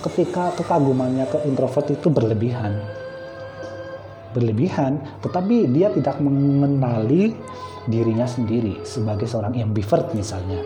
Ketika 0.00 0.56
kekagumannya 0.56 1.28
ke 1.28 1.44
introvert 1.44 1.92
itu 1.92 2.08
berlebihan. 2.08 2.80
Berlebihan 4.32 5.00
tetapi 5.20 5.68
dia 5.68 5.92
tidak 5.92 6.16
mengenali 6.24 7.36
dirinya 7.90 8.24
sendiri 8.24 8.86
sebagai 8.86 9.26
seorang 9.26 9.58
ambivert 9.58 10.14
misalnya 10.14 10.62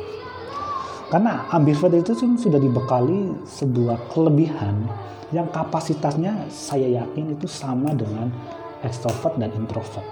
karena 1.15 1.47
ambivert 1.55 1.95
itu 1.95 2.17
sudah 2.17 2.59
dibekali 2.59 3.33
sebuah 3.47 4.11
kelebihan 4.11 4.89
yang 5.31 5.47
kapasitasnya 5.51 6.51
saya 6.51 7.03
yakin 7.03 7.39
itu 7.39 7.47
sama 7.47 7.95
dengan 7.95 8.35
ekstrovert 8.83 9.39
dan 9.39 9.55
introvert. 9.55 10.03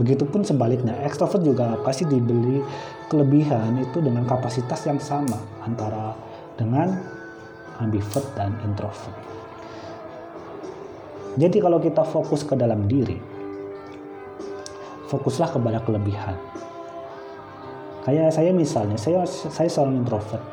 Begitupun 0.00 0.42
sebaliknya, 0.42 0.96
ekstrovert 1.06 1.44
juga 1.44 1.78
pasti 1.84 2.08
dibeli 2.08 2.64
kelebihan 3.06 3.78
itu 3.78 4.02
dengan 4.02 4.26
kapasitas 4.26 4.80
yang 4.88 4.98
sama 4.98 5.38
antara 5.62 6.16
dengan 6.58 6.98
ambivert 7.78 8.26
dan 8.34 8.56
introvert. 8.66 9.14
Jadi 11.36 11.58
kalau 11.58 11.82
kita 11.82 12.00
fokus 12.06 12.46
ke 12.46 12.56
dalam 12.56 12.86
diri, 12.86 13.33
fokuslah 15.08 15.52
kepada 15.52 15.78
kelebihan. 15.84 16.36
Kayak 18.04 18.36
saya 18.36 18.52
misalnya, 18.52 19.00
saya 19.00 19.24
saya 19.26 19.68
seorang 19.68 20.04
introvert. 20.04 20.44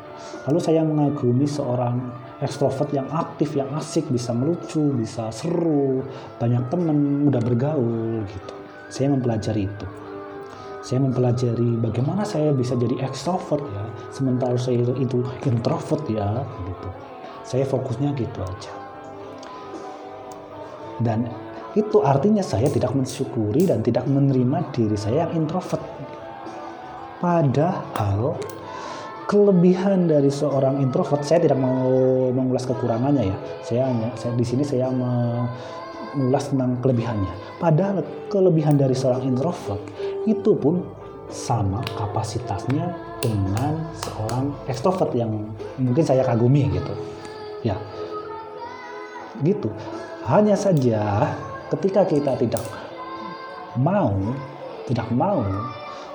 Lalu 0.47 0.59
saya 0.63 0.81
mengagumi 0.87 1.43
seorang 1.43 1.99
ekstrovert 2.41 2.89
yang 2.95 3.05
aktif, 3.11 3.53
yang 3.53 3.69
asik, 3.77 4.07
bisa 4.09 4.33
melucu, 4.33 4.95
bisa 4.95 5.29
seru, 5.29 6.01
banyak 6.41 6.63
teman, 6.71 7.27
mudah 7.27 7.43
bergaul 7.43 8.23
gitu. 8.25 8.53
Saya 8.87 9.13
mempelajari 9.13 9.67
itu. 9.67 9.87
Saya 10.81 10.97
mempelajari 11.05 11.77
bagaimana 11.77 12.25
saya 12.25 12.49
bisa 12.57 12.73
jadi 12.73 13.05
ekstrovert 13.05 13.61
ya, 13.61 13.85
sementara 14.09 14.57
saya 14.57 14.81
itu, 14.81 14.93
itu 14.97 15.19
introvert 15.45 16.01
ya 16.09 16.41
gitu. 16.65 16.89
Saya 17.45 17.63
fokusnya 17.69 18.17
gitu 18.17 18.39
aja. 18.41 18.73
Dan 21.05 21.29
itu 21.71 22.03
artinya 22.03 22.43
saya 22.43 22.67
tidak 22.67 22.91
mensyukuri 22.91 23.63
dan 23.63 23.79
tidak 23.79 24.03
menerima 24.03 24.75
diri 24.75 24.97
saya 24.99 25.27
yang 25.27 25.47
introvert. 25.47 25.79
Padahal 27.23 28.35
kelebihan 29.29 30.11
dari 30.11 30.27
seorang 30.27 30.83
introvert 30.83 31.23
saya 31.23 31.47
tidak 31.47 31.55
mau 31.55 31.87
mengulas 32.35 32.67
kekurangannya 32.67 33.31
ya. 33.31 33.37
Saya 33.63 33.81
hanya 33.87 34.09
saya 34.19 34.35
di 34.35 34.43
sini 34.43 34.67
saya 34.67 34.91
mengulas 34.91 36.51
tentang 36.51 36.75
kelebihannya. 36.83 37.31
Padahal 37.61 38.03
kelebihan 38.27 38.75
dari 38.75 38.91
seorang 38.91 39.23
introvert 39.23 39.79
itu 40.27 40.51
pun 40.59 40.83
sama 41.31 41.79
kapasitasnya 41.95 42.91
dengan 43.23 43.87
seorang 43.95 44.51
extrovert 44.67 45.15
yang 45.15 45.31
mungkin 45.79 46.03
saya 46.03 46.27
kagumi 46.27 46.67
gitu. 46.67 46.91
Ya. 47.63 47.79
Gitu. 49.39 49.71
Hanya 50.27 50.59
saja 50.59 51.31
ketika 51.71 52.03
kita 52.03 52.35
tidak 52.35 52.63
mau 53.79 54.11
tidak 54.91 55.07
mau 55.15 55.39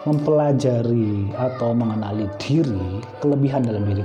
mempelajari 0.07 1.35
atau 1.35 1.75
mengenali 1.75 2.31
diri, 2.39 3.03
kelebihan 3.19 3.67
dalam 3.67 3.83
diri 3.89 4.05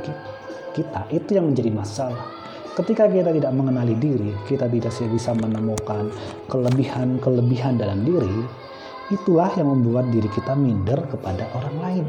kita, 0.73 1.05
itu 1.13 1.37
yang 1.37 1.53
menjadi 1.53 1.69
masalah. 1.69 2.25
Ketika 2.71 3.05
kita 3.11 3.35
tidak 3.35 3.51
mengenali 3.53 3.93
diri, 3.99 4.31
kita 4.47 4.65
tidak 4.71 4.95
bisa 5.11 5.35
menemukan 5.35 6.09
kelebihan-kelebihan 6.47 7.77
dalam 7.77 8.01
diri, 8.01 8.47
itulah 9.11 9.51
yang 9.59 9.69
membuat 9.69 10.09
diri 10.09 10.31
kita 10.31 10.55
minder 10.55 11.03
kepada 11.11 11.45
orang 11.53 11.75
lain. 11.83 12.05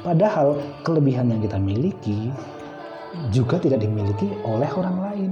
Padahal 0.00 0.56
kelebihan 0.86 1.28
yang 1.28 1.42
kita 1.44 1.60
miliki 1.60 2.32
juga 3.34 3.60
tidak 3.60 3.82
dimiliki 3.84 4.30
oleh 4.46 4.70
orang 4.72 4.96
lain. 5.02 5.30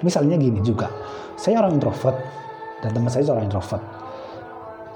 Misalnya 0.00 0.40
gini 0.40 0.58
juga, 0.64 0.88
saya 1.40 1.64
orang 1.64 1.80
introvert 1.80 2.20
dan 2.84 2.92
teman 2.92 3.08
saya 3.08 3.24
seorang 3.24 3.48
introvert. 3.48 3.80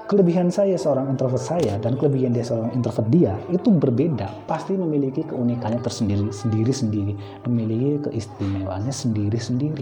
Kelebihan 0.05 0.53
saya 0.53 0.77
seorang 0.77 1.09
introvert 1.09 1.41
saya 1.41 1.81
dan 1.81 1.97
kelebihan 1.97 2.29
dia 2.29 2.45
seorang 2.45 2.69
introvert 2.77 3.09
dia 3.09 3.33
itu 3.49 3.73
berbeda. 3.73 4.45
Pasti 4.45 4.77
memiliki 4.77 5.25
keunikannya 5.25 5.81
tersendiri 5.81 6.29
sendiri 6.29 6.69
sendiri. 6.69 7.13
Memiliki 7.49 8.05
keistimewaannya 8.05 8.93
sendiri 8.93 9.41
sendiri. 9.41 9.81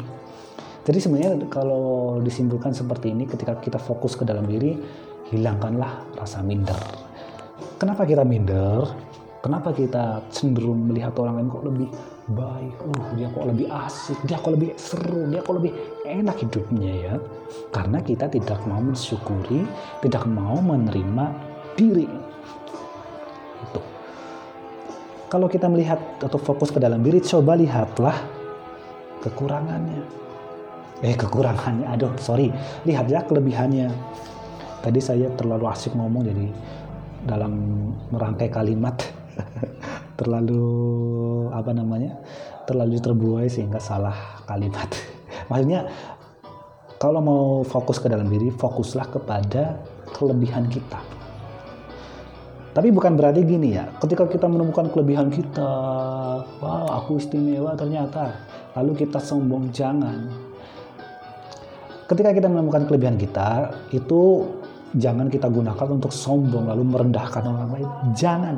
Jadi 0.88 1.00
sebenarnya 1.04 1.52
kalau 1.52 2.24
disimpulkan 2.24 2.72
seperti 2.72 3.12
ini 3.12 3.28
ketika 3.28 3.60
kita 3.60 3.76
fokus 3.76 4.16
ke 4.16 4.24
dalam 4.24 4.48
diri 4.48 4.80
hilangkanlah 5.36 6.16
rasa 6.16 6.40
minder. 6.40 6.80
Kenapa 7.76 8.08
kita 8.08 8.24
minder 8.24 8.88
kenapa 9.44 9.76
kita 9.76 10.24
cenderung 10.32 10.88
melihat 10.88 11.12
orang 11.20 11.44
lain 11.44 11.52
kok 11.52 11.66
lebih 11.68 11.90
baik, 12.32 12.76
uh 12.80 13.08
dia 13.20 13.28
kok 13.28 13.44
lebih 13.44 13.68
asik, 13.68 14.20
dia 14.24 14.40
kok 14.40 14.56
lebih 14.56 14.72
seru, 14.80 15.28
dia 15.28 15.44
kok 15.44 15.56
lebih 15.60 15.72
enak 16.08 16.40
hidupnya 16.40 16.94
ya. 16.96 17.16
Karena 17.76 18.00
kita 18.00 18.32
tidak 18.32 18.64
mau 18.64 18.80
mensyukuri, 18.80 19.68
tidak 20.00 20.24
mau 20.32 20.64
menerima 20.64 21.26
diri. 21.76 22.08
Itu. 23.68 23.82
Kalau 25.28 25.52
kita 25.52 25.68
melihat 25.68 26.00
atau 26.24 26.40
fokus 26.40 26.72
ke 26.72 26.80
dalam 26.80 27.04
diri, 27.04 27.20
coba 27.20 27.60
lihatlah 27.60 28.16
kekurangannya. 29.20 30.24
Eh 31.04 31.20
kekurangannya, 31.20 31.92
aduh 31.92 32.16
sorry, 32.16 32.48
lihat 32.88 33.12
ya 33.12 33.20
kelebihannya. 33.28 33.92
Tadi 34.80 35.00
saya 35.04 35.28
terlalu 35.36 35.68
asik 35.68 35.92
ngomong 36.00 36.32
jadi 36.32 36.48
dalam 37.28 37.56
merangkai 38.12 38.48
kalimat 38.48 39.23
terlalu 40.20 40.66
apa 41.52 41.72
namanya 41.74 42.18
terlalu 42.64 43.00
terbuai 43.00 43.48
sehingga 43.52 43.80
salah 43.82 44.44
kalimat. 44.48 44.88
Maksudnya 45.52 45.90
kalau 47.02 47.20
mau 47.20 47.46
fokus 47.68 48.00
ke 48.00 48.08
dalam 48.08 48.32
diri 48.32 48.48
fokuslah 48.48 49.12
kepada 49.12 49.84
kelebihan 50.16 50.72
kita. 50.72 51.04
Tapi 52.74 52.90
bukan 52.90 53.14
berarti 53.14 53.46
gini 53.46 53.78
ya 53.78 53.86
ketika 54.02 54.26
kita 54.26 54.50
menemukan 54.50 54.90
kelebihan 54.90 55.30
kita 55.30 55.70
wow 56.58 56.90
aku 56.90 57.22
istimewa 57.22 57.78
ternyata 57.78 58.34
lalu 58.74 59.06
kita 59.06 59.22
sombong 59.22 59.70
jangan. 59.70 60.32
Ketika 62.10 62.34
kita 62.34 62.50
menemukan 62.50 62.90
kelebihan 62.90 63.16
kita 63.20 63.74
itu 63.94 64.48
jangan 64.98 65.30
kita 65.30 65.50
gunakan 65.50 65.88
untuk 65.90 66.14
sombong 66.14 66.70
lalu 66.70 66.86
merendahkan 66.86 67.44
orang 67.46 67.70
lain. 67.78 67.90
Jangan 68.18 68.56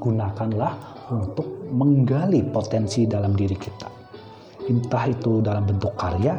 gunakanlah 0.00 1.04
untuk 1.12 1.68
menggali 1.70 2.40
potensi 2.48 3.04
dalam 3.04 3.36
diri 3.36 3.54
kita. 3.54 3.86
Entah 4.66 5.04
itu 5.06 5.44
dalam 5.44 5.68
bentuk 5.68 5.92
karya 5.94 6.34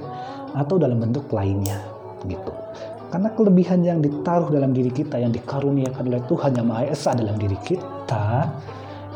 atau 0.57 0.75
dalam 0.81 0.99
bentuk 0.99 1.29
lainnya, 1.31 1.79
gitu. 2.25 2.51
Karena 3.11 3.27
kelebihan 3.35 3.83
yang 3.83 3.99
ditaruh 3.99 4.47
dalam 4.51 4.71
diri 4.71 4.91
kita, 4.91 5.19
yang 5.19 5.35
dikaruniakan 5.35 6.03
oleh 6.07 6.23
Tuhan 6.31 6.51
yang 6.55 6.67
Maha 6.67 6.87
Esa 6.89 7.11
dalam 7.11 7.35
diri 7.35 7.59
kita, 7.59 8.47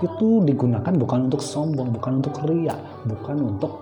itu 0.03 0.43
digunakan 0.43 0.91
bukan 0.91 1.31
untuk 1.31 1.39
sombong, 1.39 1.95
bukan 1.95 2.19
untuk 2.19 2.35
ria, 2.43 2.75
bukan 3.07 3.55
untuk 3.55 3.73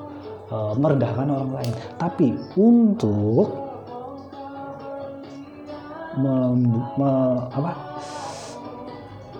uh, 0.54 0.78
merendahkan 0.78 1.26
orang 1.26 1.52
lain, 1.58 1.74
tapi 1.98 2.38
untuk 2.54 3.50
me, 6.22 6.34
me, 6.98 7.12
apa, 7.50 7.74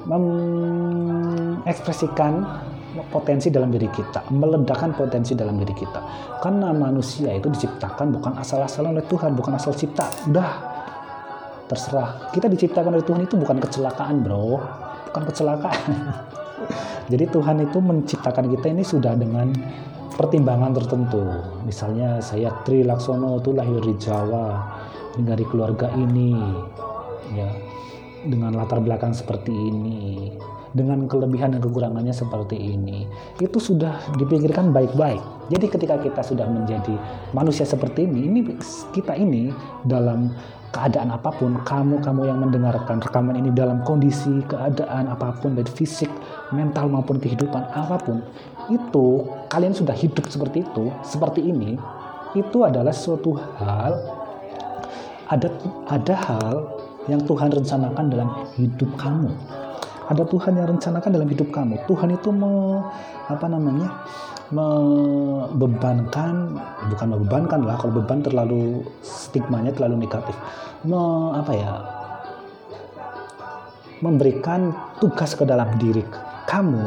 mengekspresikan 0.04 2.44
potensi 3.10 3.50
dalam 3.50 3.74
diri 3.74 3.90
kita, 3.90 4.30
meledakkan 4.30 4.94
potensi 4.94 5.34
dalam 5.34 5.58
diri 5.58 5.74
kita. 5.74 6.02
Karena 6.38 6.70
manusia 6.76 7.34
itu 7.34 7.50
diciptakan 7.50 8.14
bukan 8.14 8.38
asal-asalan 8.38 9.00
oleh 9.00 9.06
Tuhan, 9.10 9.34
bukan 9.34 9.58
asal 9.58 9.74
cipta. 9.74 10.06
Udah, 10.30 10.52
terserah. 11.66 12.30
Kita 12.30 12.46
diciptakan 12.46 12.94
oleh 12.94 13.06
Tuhan 13.06 13.26
itu 13.26 13.34
bukan 13.34 13.58
kecelakaan, 13.58 14.22
bro. 14.22 14.62
Bukan 15.10 15.24
kecelakaan. 15.26 15.90
Jadi 17.12 17.26
Tuhan 17.28 17.58
itu 17.66 17.78
menciptakan 17.82 18.46
kita 18.54 18.72
ini 18.72 18.84
sudah 18.86 19.18
dengan 19.18 19.50
pertimbangan 20.14 20.78
tertentu. 20.78 21.26
Misalnya 21.66 22.22
saya 22.22 22.54
Tri 22.62 22.86
Laksono 22.86 23.42
itu 23.42 23.50
lahir 23.52 23.82
di 23.82 23.98
Jawa 23.98 24.62
dari 25.18 25.46
keluarga 25.50 25.90
ini, 25.98 26.38
ya 27.34 27.73
dengan 28.28 28.56
latar 28.56 28.80
belakang 28.80 29.12
seperti 29.12 29.52
ini 29.52 30.32
dengan 30.74 31.06
kelebihan 31.06 31.54
dan 31.54 31.62
kekurangannya 31.62 32.12
seperti 32.12 32.58
ini 32.58 33.06
itu 33.38 33.62
sudah 33.62 33.94
dipikirkan 34.18 34.74
baik-baik. 34.74 35.22
Jadi 35.54 35.66
ketika 35.70 36.02
kita 36.02 36.22
sudah 36.26 36.50
menjadi 36.50 36.98
manusia 37.32 37.64
seperti 37.64 38.10
ini 38.10 38.26
ini 38.26 38.40
kita 38.90 39.14
ini 39.14 39.54
dalam 39.86 40.34
keadaan 40.74 41.14
apa 41.14 41.30
pun 41.30 41.62
kamu 41.62 42.02
kamu 42.02 42.22
yang 42.26 42.42
mendengarkan 42.42 42.98
rekaman 42.98 43.38
ini 43.38 43.54
dalam 43.54 43.86
kondisi 43.86 44.42
keadaan 44.50 45.06
apa 45.06 45.38
pun 45.38 45.54
baik 45.54 45.70
fisik 45.70 46.10
mental 46.50 46.90
maupun 46.90 47.22
kehidupan 47.22 47.62
apa 47.78 48.02
pun 48.02 48.26
itu 48.74 49.30
kalian 49.54 49.78
sudah 49.78 49.94
hidup 49.94 50.26
seperti 50.26 50.66
itu 50.66 50.90
seperti 51.06 51.46
ini 51.46 51.78
itu 52.34 52.66
adalah 52.66 52.90
suatu 52.90 53.38
hal 53.62 54.02
ada 55.30 55.54
ada 55.94 56.16
hal 56.18 56.56
yang 57.12 57.20
Tuhan 57.24 57.52
rencanakan 57.52 58.06
dalam 58.08 58.30
hidup 58.56 58.92
kamu 58.96 59.32
ada 60.04 60.24
Tuhan 60.28 60.60
yang 60.60 60.68
rencanakan 60.68 61.16
dalam 61.16 61.30
hidup 61.32 61.50
kamu. 61.56 61.80
Tuhan 61.88 62.12
itu 62.12 62.30
me, 62.32 62.84
apa 63.32 63.48
namanya? 63.48 63.88
membebankan 64.54 66.62
bukan 66.94 67.08
membebankan 67.10 67.66
lah 67.66 67.74
kalau 67.74 67.98
beban 67.98 68.22
terlalu 68.22 68.86
stigmanya 69.02 69.74
terlalu 69.74 70.06
negatif 70.06 70.38
me, 70.86 71.34
apa 71.34 71.52
ya 71.58 71.74
memberikan 74.04 74.70
tugas 75.02 75.34
ke 75.34 75.42
dalam 75.42 75.74
diri 75.82 76.06
kamu 76.46 76.86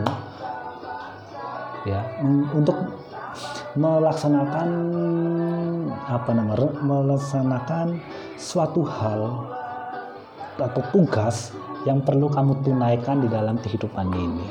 ya 1.90 2.06
untuk 2.54 2.76
melaksanakan 3.74 4.68
apa 6.06 6.30
namanya 6.38 6.70
melaksanakan 6.86 7.98
suatu 8.38 8.86
hal 8.86 9.55
atau 10.56 10.82
tugas 10.92 11.52
yang 11.86 12.02
perlu 12.02 12.26
kamu 12.26 12.66
tunaikan 12.66 13.22
di 13.22 13.28
dalam 13.30 13.60
kehidupan 13.60 14.08
ini. 14.10 14.48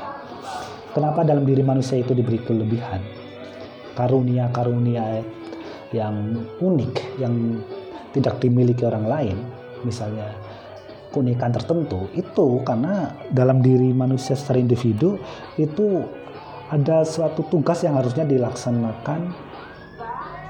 Kenapa 0.96 1.26
dalam 1.26 1.44
diri 1.44 1.60
manusia 1.60 2.00
itu 2.00 2.16
diberi 2.16 2.40
kelebihan? 2.40 3.04
Karunia-karunia 3.92 5.20
yang 5.92 6.40
unik, 6.56 7.20
yang 7.20 7.60
tidak 8.16 8.40
dimiliki 8.40 8.80
orang 8.88 9.04
lain, 9.04 9.36
misalnya 9.84 10.32
keunikan 11.12 11.52
tertentu, 11.52 12.08
itu 12.16 12.64
karena 12.64 13.12
dalam 13.28 13.60
diri 13.60 13.92
manusia 13.92 14.32
secara 14.32 14.56
individu 14.56 15.20
itu 15.60 16.00
ada 16.72 17.04
suatu 17.04 17.44
tugas 17.46 17.84
yang 17.84 17.94
harusnya 18.00 18.24
dilaksanakan 18.24 19.30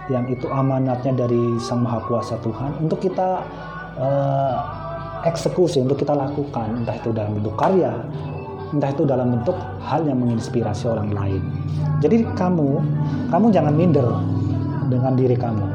yang 0.07 0.25
itu 0.31 0.47
amanatnya 0.47 1.27
dari 1.27 1.59
Sang 1.59 1.83
Maha 1.83 2.07
Kuasa 2.07 2.39
Tuhan 2.39 2.79
untuk 2.87 3.03
kita 3.03 3.43
uh, 3.99 4.86
eksekusi 5.25 5.81
untuk 5.81 6.03
kita 6.03 6.13
lakukan 6.13 6.85
entah 6.85 6.97
itu 6.99 7.15
dalam 7.15 7.39
bentuk 7.39 7.55
karya 7.57 7.95
entah 8.75 8.91
itu 8.91 9.07
dalam 9.07 9.31
bentuk 9.39 9.55
hal 9.87 10.03
yang 10.03 10.19
menginspirasi 10.19 10.91
orang 10.91 11.15
lain. 11.15 11.43
Jadi 12.03 12.27
kamu 12.35 12.83
kamu 13.31 13.47
jangan 13.55 13.75
minder 13.75 14.07
dengan 14.91 15.15
diri 15.15 15.39
kamu. 15.39 15.67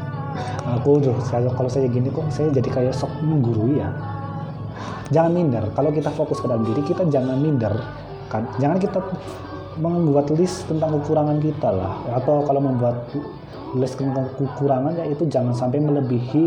Aku 0.80 0.98
tuh 1.04 1.14
kalau 1.30 1.68
saya 1.68 1.86
gini 1.86 2.08
kok 2.08 2.24
saya 2.32 2.48
jadi 2.48 2.68
kayak 2.72 2.94
sok 2.96 3.12
menggurui 3.20 3.78
ya. 3.84 3.92
Jangan 5.12 5.32
minder. 5.36 5.64
Kalau 5.76 5.92
kita 5.92 6.08
fokus 6.16 6.40
ke 6.40 6.48
dalam 6.48 6.64
diri 6.64 6.80
kita 6.80 7.04
jangan 7.12 7.36
minder. 7.36 7.76
Kan 8.32 8.48
jangan 8.56 8.80
kita 8.80 8.98
membuat 9.76 10.32
list 10.32 10.64
tentang 10.64 10.96
kekurangan 10.98 11.38
kita 11.44 11.68
lah. 11.68 12.00
Atau 12.16 12.40
kalau 12.48 12.64
membuat 12.64 13.04
list 13.74 13.98
tentang 13.98 14.30
kekurangan 14.38 14.94
ya 14.94 15.04
itu 15.10 15.26
jangan 15.26 15.54
sampai 15.54 15.82
melebihi 15.82 16.44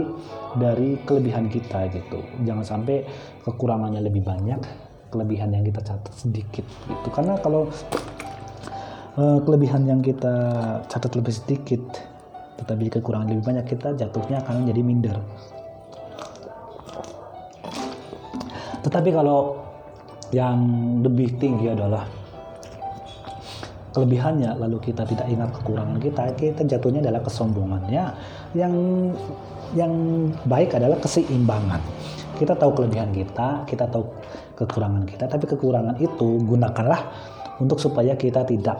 dari 0.55 0.99
kelebihan 1.03 1.51
kita 1.51 1.91
gitu. 1.91 2.19
Jangan 2.47 2.65
sampai 2.65 3.03
kekurangannya 3.43 4.01
lebih 4.03 4.23
banyak 4.23 4.59
kelebihan 5.07 5.55
yang 5.55 5.63
kita 5.63 5.79
catat 5.83 6.13
sedikit 6.15 6.67
itu 6.91 7.07
karena 7.15 7.39
kalau 7.39 7.71
uh, 9.15 9.39
kelebihan 9.47 9.87
yang 9.87 10.03
kita 10.03 10.35
catat 10.91 11.11
lebih 11.15 11.31
sedikit 11.31 11.79
tetapi 12.59 12.89
kekurangan 12.89 13.31
lebih 13.31 13.45
banyak 13.45 13.65
kita 13.69 13.93
jatuhnya 13.95 14.41
akan 14.43 14.65
menjadi 14.65 14.81
minder. 14.81 15.17
Tetapi 18.81 19.09
kalau 19.13 19.61
yang 20.31 20.59
lebih 21.03 21.37
tinggi 21.39 21.71
adalah 21.71 22.07
kelebihannya 23.97 24.53
lalu 24.62 24.77
kita 24.77 25.01
tidak 25.10 25.25
ingat 25.25 25.49
kekurangan 25.57 25.97
kita 25.97 26.21
kita 26.38 26.62
jatuhnya 26.77 27.01
adalah 27.01 27.25
kesombongannya. 27.25 28.03
Yang 28.53 28.73
yang 29.73 29.93
baik 30.45 30.77
adalah 30.77 31.01
keseimbangan. 31.01 31.81
Kita 32.38 32.53
tahu 32.53 32.77
kelebihan 32.77 33.10
kita 33.10 33.65
kita 33.65 33.89
tahu 33.89 34.05
kekurangan 34.53 35.03
kita 35.10 35.25
tapi 35.25 35.49
kekurangan 35.49 35.97
itu 35.97 36.38
gunakanlah 36.45 37.01
untuk 37.57 37.81
supaya 37.81 38.13
kita 38.13 38.45
tidak 38.45 38.77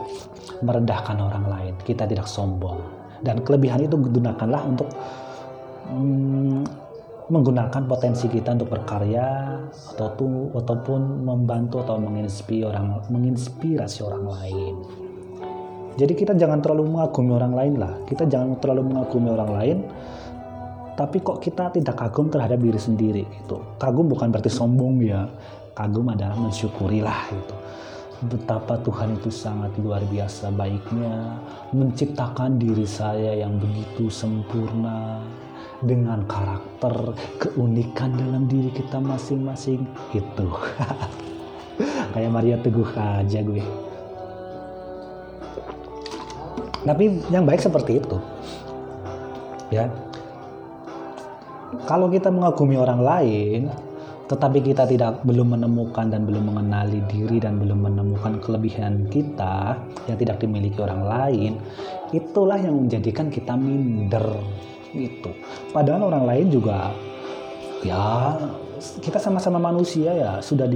merendahkan 0.62 1.18
orang 1.18 1.46
lain 1.50 1.74
kita 1.82 2.06
tidak 2.06 2.30
sombong. 2.30 2.78
Dan 3.26 3.42
kelebihan 3.42 3.82
itu 3.82 3.98
gunakanlah 3.98 4.62
untuk 4.70 4.86
hmm, 5.90 6.62
menggunakan 7.28 7.84
potensi 7.90 8.32
kita 8.32 8.56
untuk 8.56 8.72
berkarya 8.72 9.60
ataupun 9.98 10.56
ataupun 10.56 11.28
membantu 11.28 11.84
atau 11.84 12.00
menginspirasi 12.00 12.64
orang 12.64 13.04
menginspirasi 13.12 14.00
orang 14.06 14.26
lain. 14.32 14.76
Jadi 15.98 16.14
kita 16.14 16.38
jangan 16.38 16.62
terlalu 16.62 16.94
mengagumi 16.94 17.34
orang 17.34 17.54
lain 17.58 17.74
lah. 17.82 17.94
Kita 18.06 18.30
jangan 18.30 18.62
terlalu 18.62 18.94
mengagumi 18.94 19.30
orang 19.34 19.52
lain. 19.58 19.78
Tapi 20.94 21.18
kok 21.26 21.42
kita 21.42 21.74
tidak 21.74 21.98
kagum 21.98 22.30
terhadap 22.30 22.62
diri 22.62 22.78
sendiri 22.78 23.24
gitu. 23.26 23.58
Kagum 23.82 24.06
bukan 24.06 24.30
berarti 24.30 24.50
sombong 24.50 25.02
ya. 25.02 25.26
Kagum 25.74 26.06
adalah 26.14 26.38
mensyukurilah 26.38 27.22
gitu. 27.34 27.56
Betapa 28.30 28.78
Tuhan 28.82 29.18
itu 29.18 29.30
sangat 29.30 29.74
luar 29.78 30.02
biasa 30.06 30.50
baiknya 30.54 31.38
menciptakan 31.74 32.58
diri 32.58 32.86
saya 32.86 33.46
yang 33.46 33.58
begitu 33.62 34.10
sempurna 34.10 35.22
dengan 35.86 36.26
karakter 36.26 37.14
keunikan 37.42 38.18
dalam 38.18 38.46
diri 38.50 38.70
kita 38.70 39.02
masing-masing 39.02 39.86
itu. 40.14 40.50
Kayak 42.14 42.32
Maria 42.34 42.58
Teguh 42.58 42.90
aja 42.98 43.42
gue 43.46 43.87
tapi 46.88 47.20
yang 47.28 47.44
baik 47.44 47.60
seperti 47.60 48.00
itu. 48.00 48.18
Ya. 49.70 49.92
Kalau 51.84 52.08
kita 52.08 52.32
mengagumi 52.32 52.80
orang 52.80 53.04
lain 53.04 53.62
tetapi 54.28 54.60
kita 54.60 54.84
tidak 54.84 55.24
belum 55.24 55.56
menemukan 55.56 56.12
dan 56.12 56.28
belum 56.28 56.52
mengenali 56.52 57.00
diri 57.08 57.40
dan 57.40 57.64
belum 57.64 57.88
menemukan 57.88 58.44
kelebihan 58.44 59.08
kita 59.08 59.80
yang 60.12 60.18
tidak 60.20 60.44
dimiliki 60.44 60.76
orang 60.84 61.08
lain 61.08 61.52
itulah 62.12 62.60
yang 62.60 62.76
menjadikan 62.76 63.32
kita 63.32 63.56
minder 63.56 64.24
itu 64.92 65.32
padahal 65.72 66.12
orang 66.12 66.28
lain 66.28 66.48
juga 66.52 66.92
ya 67.88 68.36
kita 69.00 69.16
sama-sama 69.16 69.64
manusia 69.64 70.12
ya 70.12 70.32
sudah 70.44 70.68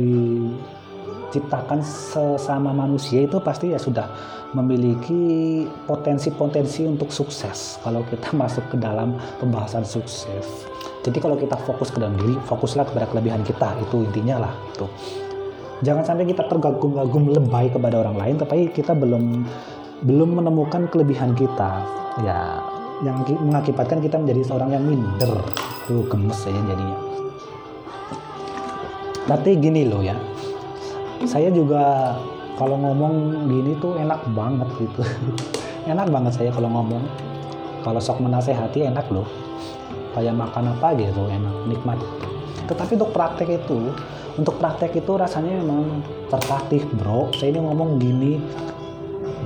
diciptakan 1.31 1.79
sesama 1.79 2.75
manusia 2.75 3.23
itu 3.23 3.39
pasti 3.39 3.71
ya 3.71 3.79
sudah 3.79 4.11
memiliki 4.51 5.63
potensi-potensi 5.87 6.83
untuk 6.83 7.07
sukses 7.07 7.79
kalau 7.79 8.03
kita 8.03 8.35
masuk 8.41 8.67
ke 8.67 8.75
dalam 8.75 9.15
pembahasan 9.39 9.87
sukses. 9.87 10.67
Jadi 11.01 11.17
kalau 11.17 11.39
kita 11.39 11.55
fokus 11.55 11.89
ke 11.89 11.97
dalam 11.97 12.19
diri, 12.19 12.35
fokuslah 12.45 12.85
kepada 12.85 13.09
kelebihan 13.09 13.41
kita, 13.41 13.73
itu 13.79 14.05
intinya 14.05 14.45
lah. 14.45 14.53
Tuh. 14.77 14.91
Jangan 15.81 16.05
sampai 16.05 16.29
kita 16.29 16.45
tergagum-gagum 16.45 17.33
lebay 17.33 17.73
kepada 17.73 18.05
orang 18.05 18.19
lain, 18.21 18.35
tapi 18.37 18.69
kita 18.69 18.93
belum 18.93 19.41
belum 20.05 20.29
menemukan 20.37 20.85
kelebihan 20.93 21.33
kita. 21.33 21.81
Ya, 22.21 22.61
yang 23.01 23.25
mengakibatkan 23.25 23.97
kita 23.97 24.21
menjadi 24.21 24.45
seorang 24.45 24.77
yang 24.77 24.85
minder. 24.85 25.41
Tuh 25.89 26.05
gemes 26.05 26.37
ya 26.45 26.53
jadinya. 26.69 26.97
Tapi 29.25 29.49
gini 29.57 29.89
loh 29.89 30.05
ya, 30.05 30.13
saya 31.25 31.49
juga 31.53 32.15
kalau 32.57 32.77
ngomong 32.77 33.45
gini 33.49 33.73
tuh 33.81 33.97
enak 33.97 34.21
banget 34.37 34.69
gitu. 34.77 35.01
Enak 35.91 36.13
banget 36.13 36.33
saya 36.37 36.49
kalau 36.53 36.69
ngomong. 36.69 37.01
Kalau 37.81 37.97
sok 37.97 38.21
menasehati 38.21 38.85
enak 38.85 39.09
loh. 39.09 39.25
Kayak 40.13 40.37
makan 40.37 40.77
apa 40.77 40.93
gitu 40.93 41.25
enak 41.25 41.55
nikmat. 41.65 41.97
Tetapi 42.69 43.01
untuk 43.01 43.11
praktek 43.15 43.49
itu 43.49 43.89
untuk 44.37 44.61
praktek 44.61 44.93
itu 44.95 45.11
rasanya 45.17 45.57
memang 45.57 46.05
tertatih 46.29 46.85
bro. 46.95 47.33
Saya 47.33 47.57
ini 47.57 47.59
ngomong 47.65 47.97
gini 47.97 48.37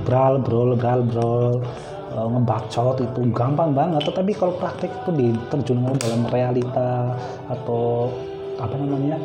bral 0.04 0.38
brol 0.38 0.76
bral 0.76 1.00
brol 1.02 1.58
e, 2.12 2.18
ngebacot 2.20 3.00
itu 3.00 3.20
gampang 3.32 3.72
banget. 3.72 4.04
Tetapi 4.04 4.32
kalau 4.36 4.54
praktek 4.60 4.92
itu 4.92 5.10
diterjunkan 5.10 5.96
dalam 5.96 6.22
realita 6.28 7.16
atau 7.48 8.12
apa 8.60 8.74
namanya 8.76 9.16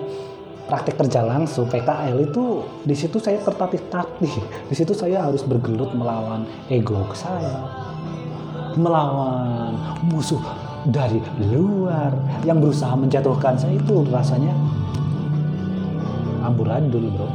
praktek 0.72 1.04
kerja 1.04 1.20
langsung 1.28 1.68
PKL 1.68 2.32
itu 2.32 2.64
di 2.88 2.96
situ 2.96 3.20
saya 3.20 3.44
tertatih-tatih 3.44 4.34
di 4.72 4.76
situ 4.76 4.96
saya 4.96 5.28
harus 5.28 5.44
bergelut 5.44 5.92
melawan 5.92 6.48
ego 6.72 7.12
saya. 7.12 7.68
Melawan 8.80 9.76
musuh 10.08 10.40
dari 10.88 11.20
luar 11.52 12.16
yang 12.48 12.64
berusaha 12.64 12.96
menjatuhkan 12.96 13.60
saya. 13.60 13.76
Itu 13.76 14.08
rasanya 14.08 14.56
amburadul 16.48 17.04
bro. 17.20 17.28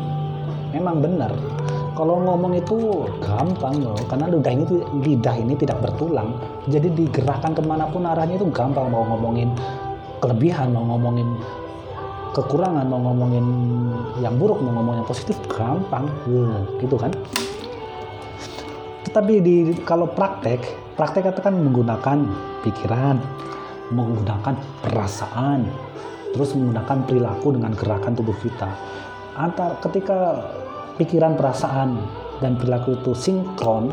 Memang 0.73 1.05
benar. 1.05 1.37
Kalau 1.93 2.25
ngomong 2.25 2.57
itu 2.57 3.05
gampang 3.21 3.85
loh 3.85 4.01
karena 4.09 4.33
lidah 4.33 4.53
ini 4.53 4.65
lidah 5.05 5.37
ini 5.37 5.53
tidak 5.61 5.85
bertulang. 5.85 6.33
Jadi 6.73 6.89
digerakkan 6.89 7.53
ke 7.53 7.61
mana 7.61 7.85
pun 7.85 8.09
arahnya 8.09 8.41
itu 8.41 8.49
gampang 8.49 8.89
mau 8.89 9.05
ngomongin 9.05 9.53
kelebihan 10.25 10.73
mau 10.73 10.97
ngomongin 10.97 11.29
kekurangan 12.37 12.85
mau 12.85 13.01
ngomongin 13.01 13.47
yang 14.21 14.37
buruk 14.37 14.61
mau 14.61 14.77
ngomongin 14.77 15.01
yang 15.01 15.09
positif 15.09 15.41
gampang. 15.49 16.05
Gitu 16.77 16.97
kan? 17.01 17.09
Tetapi 19.09 19.41
di 19.41 19.57
kalau 19.89 20.05
praktek 20.13 20.61
praktek 21.01 21.33
itu 21.33 21.41
kan 21.41 21.57
menggunakan 21.57 22.19
pikiran 22.61 23.17
menggunakan 23.93 24.55
perasaan 24.83 25.63
terus 26.35 26.53
menggunakan 26.53 27.07
perilaku 27.09 27.57
dengan 27.57 27.73
gerakan 27.73 28.13
tubuh 28.13 28.37
kita. 28.37 28.69
Antar 29.37 29.81
ketika 29.81 30.37
pikiran 31.01 31.37
perasaan 31.37 31.97
dan 32.45 32.61
perilaku 32.61 33.01
itu 33.01 33.13
sinkron 33.17 33.89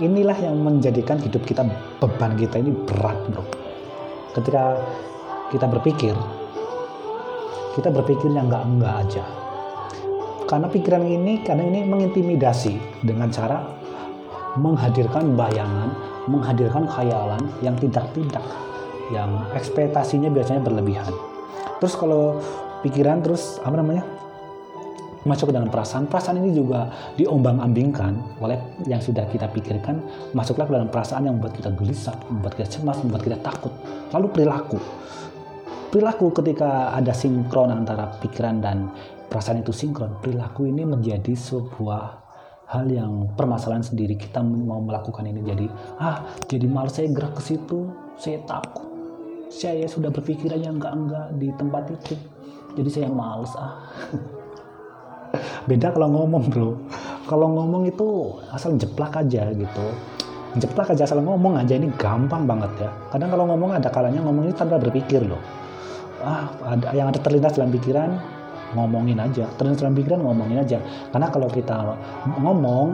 inilah 0.00 0.36
yang 0.36 0.60
menjadikan 0.60 1.20
hidup 1.20 1.44
kita 1.44 1.64
beban 2.00 2.36
kita 2.36 2.60
ini 2.60 2.72
berat 2.72 3.16
bro. 3.32 3.44
Ketika 4.36 4.80
kita 5.52 5.66
berpikir 5.68 6.14
kita 7.74 7.88
berpikir 7.94 8.30
yang 8.32 8.50
enggak-enggak 8.50 8.94
aja. 9.06 9.24
Karena 10.50 10.66
pikiran 10.66 11.06
ini 11.06 11.46
karena 11.46 11.62
ini 11.62 11.86
mengintimidasi 11.86 13.04
dengan 13.06 13.30
cara 13.30 13.62
menghadirkan 14.58 15.38
bayangan 15.38 15.94
menghadirkan 16.26 16.84
khayalan 16.90 17.42
yang 17.62 17.78
tidak-tidak 17.78 18.42
yang 19.14 19.46
ekspektasinya 19.54 20.30
biasanya 20.30 20.62
berlebihan. 20.62 21.14
Terus 21.78 21.94
kalau 21.94 22.38
pikiran 22.82 23.22
terus 23.22 23.62
apa 23.62 23.78
namanya 23.78 24.04
masuk 25.20 25.52
ke 25.52 25.54
dalam 25.54 25.68
perasaan 25.68 26.08
perasaan 26.08 26.40
ini 26.40 26.56
juga 26.56 26.88
diombang-ambingkan 27.20 28.40
oleh 28.40 28.56
yang 28.88 29.04
sudah 29.04 29.28
kita 29.28 29.52
pikirkan 29.52 30.00
masuklah 30.32 30.64
ke 30.64 30.72
dalam 30.72 30.88
perasaan 30.88 31.28
yang 31.28 31.36
membuat 31.36 31.60
kita 31.60 31.70
gelisah 31.76 32.16
membuat 32.32 32.56
kita 32.56 32.68
cemas 32.80 32.96
membuat 33.04 33.22
kita 33.28 33.38
takut. 33.44 33.72
Lalu 34.16 34.26
perilaku 34.32 34.80
perilaku 35.90 36.30
ketika 36.30 36.94
ada 36.94 37.10
sinkron 37.10 37.74
antara 37.74 38.06
pikiran 38.22 38.62
dan 38.62 38.94
perasaan 39.26 39.66
itu 39.66 39.74
sinkron 39.74 40.22
perilaku 40.22 40.70
ini 40.70 40.86
menjadi 40.86 41.34
sebuah 41.34 42.02
hal 42.70 42.86
yang 42.86 43.34
permasalahan 43.34 43.82
sendiri. 43.82 44.14
Kita 44.14 44.38
mau 44.46 44.78
melakukan 44.78 45.26
ini 45.26 45.42
jadi 45.42 45.66
ah 45.98 46.22
jadi 46.46 46.70
malas 46.70 46.94
saya 46.94 47.10
gerak 47.10 47.34
ke 47.34 47.42
situ 47.42 47.90
saya 48.14 48.38
takut 48.46 48.86
saya 49.50 49.90
sudah 49.90 50.14
berpikiran 50.14 50.62
yang 50.62 50.78
enggak 50.78 50.94
enggak 50.94 51.26
di 51.42 51.48
tempat 51.58 51.82
itu 51.90 52.14
jadi 52.78 52.88
saya 52.88 53.08
males 53.10 53.50
ah. 53.58 53.74
Beda 55.68 55.90
kalau 55.90 56.10
ngomong 56.10 56.50
bro. 56.50 56.70
Kalau 57.26 57.46
ngomong 57.50 57.86
itu 57.86 58.34
asal 58.50 58.74
jeplak 58.74 59.14
aja 59.14 59.50
gitu. 59.54 59.86
Jeplak 60.58 60.90
aja 60.94 61.06
asal 61.06 61.22
ngomong 61.22 61.58
aja 61.58 61.78
ini 61.78 61.86
gampang 61.94 62.46
banget 62.46 62.86
ya. 62.86 62.90
Kadang 63.10 63.30
kalau 63.30 63.44
ngomong 63.50 63.78
ada 63.78 63.86
kalanya 63.90 64.18
ngomong 64.26 64.50
ini 64.50 64.54
tanpa 64.54 64.82
berpikir 64.82 65.22
loh 65.22 65.38
ah 66.20 66.52
ada 66.76 66.92
yang 66.92 67.08
ada 67.08 67.20
terlintas 67.20 67.56
dalam 67.56 67.72
pikiran 67.72 68.16
ngomongin 68.74 69.18
aja. 69.18 69.46
Terlintas 69.58 69.82
dalam 69.82 69.96
pikiran 69.98 70.20
ngomongin 70.22 70.58
aja. 70.62 70.78
Karena 71.10 71.28
kalau 71.32 71.48
kita 71.50 71.76
ngomong 72.38 72.86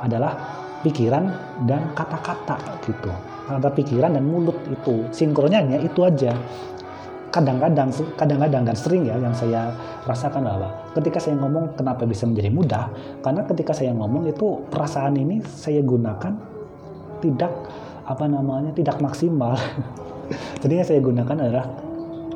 adalah 0.00 0.32
pikiran 0.80 1.28
dan 1.68 1.92
kata-kata 1.92 2.56
gitu. 2.88 3.12
Antara 3.50 3.72
pikiran 3.74 4.16
dan 4.16 4.24
mulut 4.24 4.56
itu. 4.70 5.04
Sinkronnya 5.12 5.80
itu 5.80 6.00
aja. 6.06 6.32
Kadang-kadang 7.30 7.94
kadang-kadang 8.18 8.66
dan 8.66 8.74
sering 8.74 9.06
ya 9.06 9.14
yang 9.14 9.30
saya 9.30 9.70
rasakan 10.02 10.42
bahwa 10.42 10.66
ketika 10.98 11.22
saya 11.22 11.38
ngomong 11.38 11.78
kenapa 11.78 12.02
bisa 12.02 12.26
menjadi 12.26 12.50
mudah? 12.50 12.84
Karena 13.22 13.46
ketika 13.46 13.70
saya 13.70 13.94
ngomong 13.94 14.26
itu 14.26 14.66
perasaan 14.66 15.14
ini 15.14 15.38
saya 15.46 15.78
gunakan 15.78 16.34
tidak 17.22 17.52
apa 18.02 18.24
namanya 18.26 18.74
tidak 18.74 18.98
maksimal. 18.98 19.54
Jadi 20.62 20.72
yang 20.74 20.86
saya 20.86 20.98
gunakan 20.98 21.36
adalah 21.38 21.66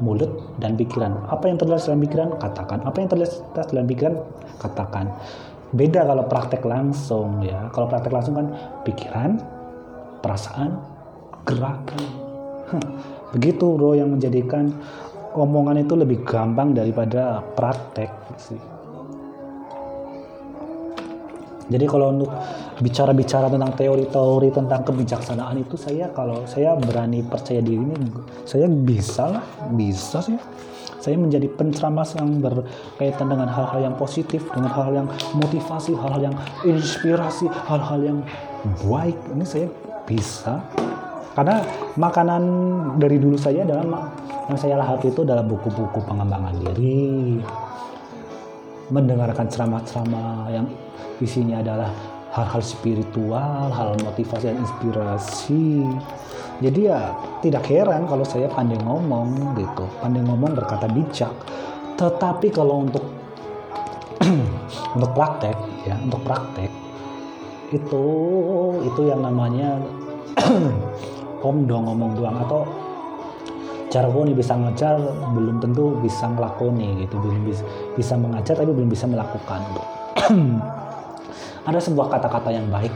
mulut 0.00 0.58
dan 0.58 0.74
pikiran. 0.74 1.26
Apa 1.30 1.50
yang 1.50 1.58
terlihat 1.58 1.86
dalam 1.86 2.00
pikiran? 2.02 2.28
Katakan. 2.38 2.78
Apa 2.86 2.96
yang 3.02 3.08
terlihat 3.10 3.32
dalam 3.70 3.86
pikiran? 3.86 4.14
Katakan. 4.58 5.06
Beda 5.74 6.06
kalau 6.06 6.24
praktek 6.30 6.62
langsung 6.62 7.42
ya. 7.42 7.68
Kalau 7.74 7.86
praktek 7.90 8.14
langsung 8.14 8.34
kan 8.38 8.46
pikiran 8.86 9.38
perasaan 10.22 10.78
gerakan. 11.44 12.02
Begitu 13.34 13.66
bro 13.74 13.98
yang 13.98 14.14
menjadikan 14.14 14.70
omongan 15.34 15.82
itu 15.82 15.98
lebih 15.98 16.22
gampang 16.22 16.72
daripada 16.72 17.42
praktek 17.58 18.08
sih 18.38 18.58
jadi 21.64 21.88
kalau 21.88 22.12
untuk 22.12 22.30
bicara-bicara 22.84 23.48
tentang 23.48 23.72
teori-teori 23.72 24.48
tentang 24.52 24.84
kebijaksanaan 24.84 25.64
itu 25.64 25.80
saya 25.80 26.12
kalau 26.12 26.44
saya 26.44 26.76
berani 26.76 27.24
percaya 27.24 27.64
diri 27.64 27.80
ini 27.80 27.96
saya 28.44 28.68
bisa 28.68 29.24
lah 29.32 29.44
bisa 29.72 30.20
sih. 30.20 30.36
Saya 31.04 31.20
menjadi 31.20 31.52
penceramah 31.52 32.08
yang 32.16 32.40
berkaitan 32.40 33.28
dengan 33.28 33.44
hal-hal 33.44 33.92
yang 33.92 33.96
positif 34.00 34.40
dengan 34.56 34.72
hal-hal 34.72 35.04
yang 35.04 35.08
motivasi 35.36 35.92
hal-hal 35.92 36.32
yang 36.32 36.36
inspirasi 36.64 37.44
hal-hal 37.68 38.00
yang 38.00 38.18
baik. 38.88 39.12
Ini 39.36 39.44
saya 39.44 39.68
bisa. 40.08 40.64
Karena 41.36 41.60
makanan 42.00 42.42
dari 42.96 43.20
dulu 43.20 43.36
saya 43.36 43.68
adalah 43.68 44.08
yang 44.48 44.56
saya 44.56 44.80
lahap 44.80 45.04
itu 45.04 45.20
adalah 45.28 45.44
buku-buku 45.44 46.00
pengembangan 46.08 46.56
diri. 46.72 47.36
Mendengarkan 48.88 49.44
ceramah-ceramah 49.44 50.48
yang 50.56 50.64
isinya 51.22 51.62
adalah 51.62 51.90
hal-hal 52.34 52.62
spiritual, 52.62 53.70
hal 53.70 53.94
motivasi 54.02 54.50
dan 54.50 54.58
inspirasi. 54.58 55.86
Jadi 56.58 56.80
ya 56.90 57.14
tidak 57.42 57.66
heran 57.70 58.06
kalau 58.10 58.26
saya 58.26 58.50
pandai 58.50 58.78
ngomong 58.82 59.54
gitu, 59.58 59.86
pandai 60.02 60.22
ngomong 60.26 60.54
berkata 60.54 60.90
bijak. 60.90 61.30
Tetapi 61.94 62.50
kalau 62.50 62.86
untuk 62.86 63.04
untuk 64.98 65.10
praktek 65.14 65.54
ya, 65.86 65.94
untuk 66.02 66.22
praktek 66.26 66.70
itu 67.74 68.06
itu 68.86 69.00
yang 69.10 69.22
namanya 69.22 69.78
om 71.46 71.66
dong 71.66 71.90
ngomong 71.90 72.10
doang 72.18 72.38
atau 72.46 72.62
nih 73.94 74.34
bisa 74.34 74.58
ngajar 74.58 74.98
belum 75.38 75.62
tentu 75.62 75.94
bisa 76.02 76.26
ngelakoni 76.26 77.06
gitu 77.06 77.14
belum 77.14 77.46
bisa, 77.46 77.62
bisa 77.94 78.18
mengajar 78.18 78.58
tapi 78.58 78.74
belum 78.74 78.90
bisa 78.90 79.06
melakukan 79.06 79.62
ada 81.64 81.80
sebuah 81.80 82.12
kata-kata 82.12 82.52
yang 82.52 82.68
baik 82.68 82.92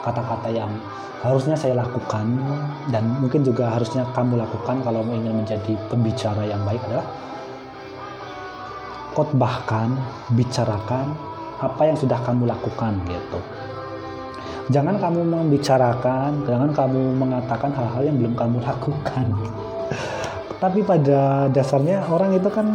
kata-kata 0.00 0.48
yang 0.48 0.72
harusnya 1.20 1.52
saya 1.52 1.76
lakukan 1.76 2.40
dan 2.88 3.04
mungkin 3.20 3.44
juga 3.44 3.76
harusnya 3.76 4.08
kamu 4.16 4.40
lakukan 4.40 4.80
kalau 4.80 5.04
ingin 5.12 5.36
menjadi 5.36 5.76
pembicara 5.92 6.48
yang 6.48 6.64
baik 6.64 6.80
adalah 6.88 7.04
khotbahkan 9.12 9.92
bicarakan 10.32 11.12
apa 11.60 11.82
yang 11.84 11.96
sudah 12.00 12.16
kamu 12.24 12.48
lakukan 12.48 12.96
gitu 13.04 13.40
jangan 14.70 14.96
kamu 15.02 15.20
membicarakan, 15.26 16.46
jangan 16.46 16.70
kamu 16.70 17.02
mengatakan 17.18 17.70
hal-hal 17.74 18.02
yang 18.06 18.16
belum 18.16 18.34
kamu 18.38 18.56
lakukan. 18.70 19.26
Tapi 20.62 20.80
pada 20.86 21.50
dasarnya 21.50 22.06
orang 22.06 22.36
itu 22.38 22.48
kan 22.48 22.66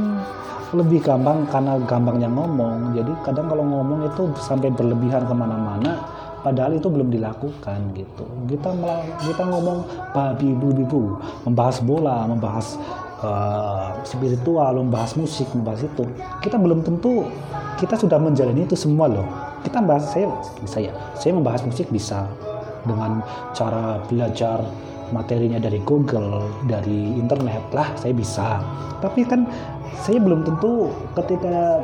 lebih 0.73 1.03
gampang 1.05 1.45
karena 1.45 1.77
gampangnya 1.85 2.29
ngomong. 2.31 2.97
Jadi 2.97 3.11
kadang 3.21 3.51
kalau 3.51 3.65
ngomong 3.67 4.09
itu 4.09 4.31
sampai 4.41 4.73
berlebihan 4.73 5.27
ke 5.27 5.33
mana-mana, 5.35 6.01
padahal 6.41 6.79
itu 6.79 6.87
belum 6.89 7.13
dilakukan 7.13 7.79
gitu. 7.93 8.25
Kita 8.49 8.73
kita 9.21 9.43
ngomong 9.45 9.77
babi 10.15 10.55
ibu 10.55 10.67
ibu, 10.73 11.01
membahas 11.45 11.77
bola, 11.85 12.25
membahas 12.25 12.79
uh, 13.21 13.93
spiritual, 14.01 14.81
membahas 14.81 15.13
musik, 15.13 15.45
membahas 15.53 15.85
itu. 15.85 16.07
Kita 16.41 16.57
belum 16.57 16.81
tentu 16.81 17.27
kita 17.75 17.99
sudah 17.99 18.17
menjalani 18.17 18.63
itu 18.63 18.73
semua 18.79 19.11
loh 19.11 19.27
kita 19.65 19.81
bahas 19.81 20.05
saya 20.13 20.29
saya 20.69 20.93
saya 21.17 21.33
membahas 21.33 21.65
musik 21.65 21.89
bisa 21.89 22.29
dengan 22.85 23.25
cara 23.57 23.97
belajar 24.05 24.61
materinya 25.09 25.57
dari 25.57 25.81
Google, 25.85 26.49
dari 26.69 27.17
internet 27.17 27.65
lah 27.73 27.89
saya 27.97 28.13
bisa. 28.13 28.61
Tapi 29.01 29.21
kan 29.25 29.45
saya 30.03 30.19
belum 30.19 30.43
tentu 30.43 30.91
ketika 31.15 31.79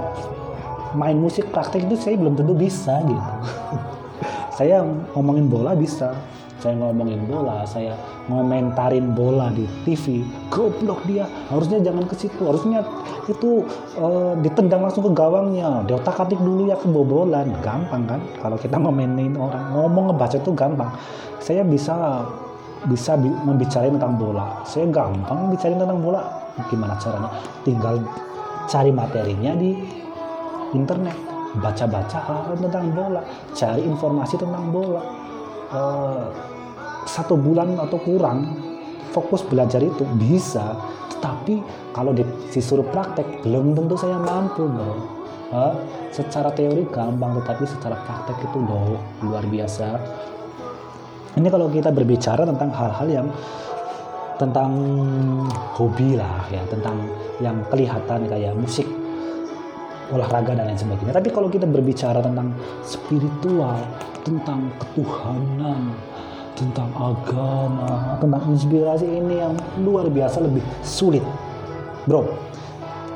main 0.96 1.16
musik 1.16 1.48
praktek 1.52 1.88
itu 1.88 1.96
saya 1.96 2.20
belum 2.20 2.36
tentu 2.36 2.52
bisa 2.52 3.00
gitu. 3.08 3.32
saya 4.58 4.84
ngomongin 5.16 5.48
bola 5.48 5.72
bisa, 5.74 6.12
saya 6.62 6.78
ngomongin 6.78 7.26
bola, 7.26 7.66
saya 7.66 7.98
ngomentarin 8.30 9.18
bola 9.18 9.50
di 9.50 9.66
TV, 9.82 10.22
goblok 10.54 11.02
dia. 11.10 11.26
Harusnya 11.50 11.82
jangan 11.82 12.06
ke 12.06 12.14
situ, 12.14 12.44
harusnya 12.46 12.86
itu 13.26 13.66
uh, 13.98 14.38
ditendang 14.38 14.86
langsung 14.86 15.10
ke 15.10 15.12
gawangnya. 15.18 15.82
Dia 15.90 15.98
otak 15.98 16.22
atik 16.22 16.38
dulu 16.38 16.70
ya 16.70 16.78
kebobolan, 16.78 17.50
gampang 17.66 18.06
kan? 18.06 18.22
Kalau 18.38 18.62
kita 18.62 18.78
ngomenin 18.78 19.34
orang, 19.40 19.74
ngomong 19.74 20.14
ngebaca 20.14 20.38
itu 20.38 20.52
gampang. 20.54 20.94
Saya 21.42 21.66
bisa 21.66 22.28
bisa 22.86 23.14
bi 23.18 23.30
membicarain 23.30 23.94
tentang 23.98 24.18
bola. 24.18 24.62
Saya 24.62 24.86
gampang 24.90 25.50
bicarain 25.50 25.82
tentang 25.82 26.02
bola. 26.02 26.41
Gimana 26.68 26.96
caranya? 27.00 27.32
Tinggal 27.64 27.96
cari 28.68 28.92
materinya 28.92 29.52
di 29.56 29.72
internet, 30.72 31.18
baca-baca 31.60 32.18
hal 32.20 32.56
tentang 32.60 32.92
bola, 32.96 33.22
cari 33.56 33.82
informasi 33.84 34.36
tentang 34.40 34.72
bola. 34.72 35.04
Uh, 35.72 36.28
satu 37.08 37.34
bulan 37.40 37.80
atau 37.80 37.98
kurang 38.00 38.52
fokus 39.12 39.44
belajar 39.48 39.84
itu. 39.84 40.04
Bisa. 40.20 40.76
Tetapi 41.18 41.62
kalau 41.94 42.16
disuruh 42.52 42.86
praktek 42.90 43.46
belum 43.46 43.78
tentu 43.78 43.94
saya 43.94 44.18
mampu 44.18 44.66
loh 44.66 45.22
uh, 45.54 45.74
secara 46.10 46.50
teori 46.56 46.88
gampang 46.90 47.38
tetapi 47.44 47.64
secara 47.68 48.00
praktek 48.04 48.42
itu 48.42 48.58
loh 48.58 48.98
luar 49.22 49.44
biasa. 49.46 49.88
Ini 51.32 51.48
kalau 51.48 51.72
kita 51.72 51.96
berbicara 51.96 52.44
tentang 52.44 52.76
hal-hal 52.76 53.08
yang 53.08 53.28
tentang 54.42 54.74
hobi 55.78 56.18
lah 56.18 56.50
ya 56.50 56.66
tentang 56.66 56.98
yang 57.38 57.62
kelihatan 57.70 58.26
kayak 58.26 58.58
musik 58.58 58.90
olahraga 60.10 60.58
dan 60.58 60.74
lain 60.74 60.80
sebagainya 60.82 61.14
tapi 61.14 61.30
kalau 61.30 61.48
kita 61.48 61.70
berbicara 61.70 62.20
tentang 62.26 62.58
spiritual 62.82 63.78
tentang 64.26 64.74
ketuhanan 64.82 65.94
tentang 66.52 66.94
agama, 66.94 68.22
tentang 68.22 68.54
inspirasi 68.54 69.08
ini 69.08 69.42
yang 69.42 69.58
luar 69.82 70.06
biasa 70.14 70.46
lebih 70.46 70.62
sulit. 70.86 71.26
Bro, 72.06 72.30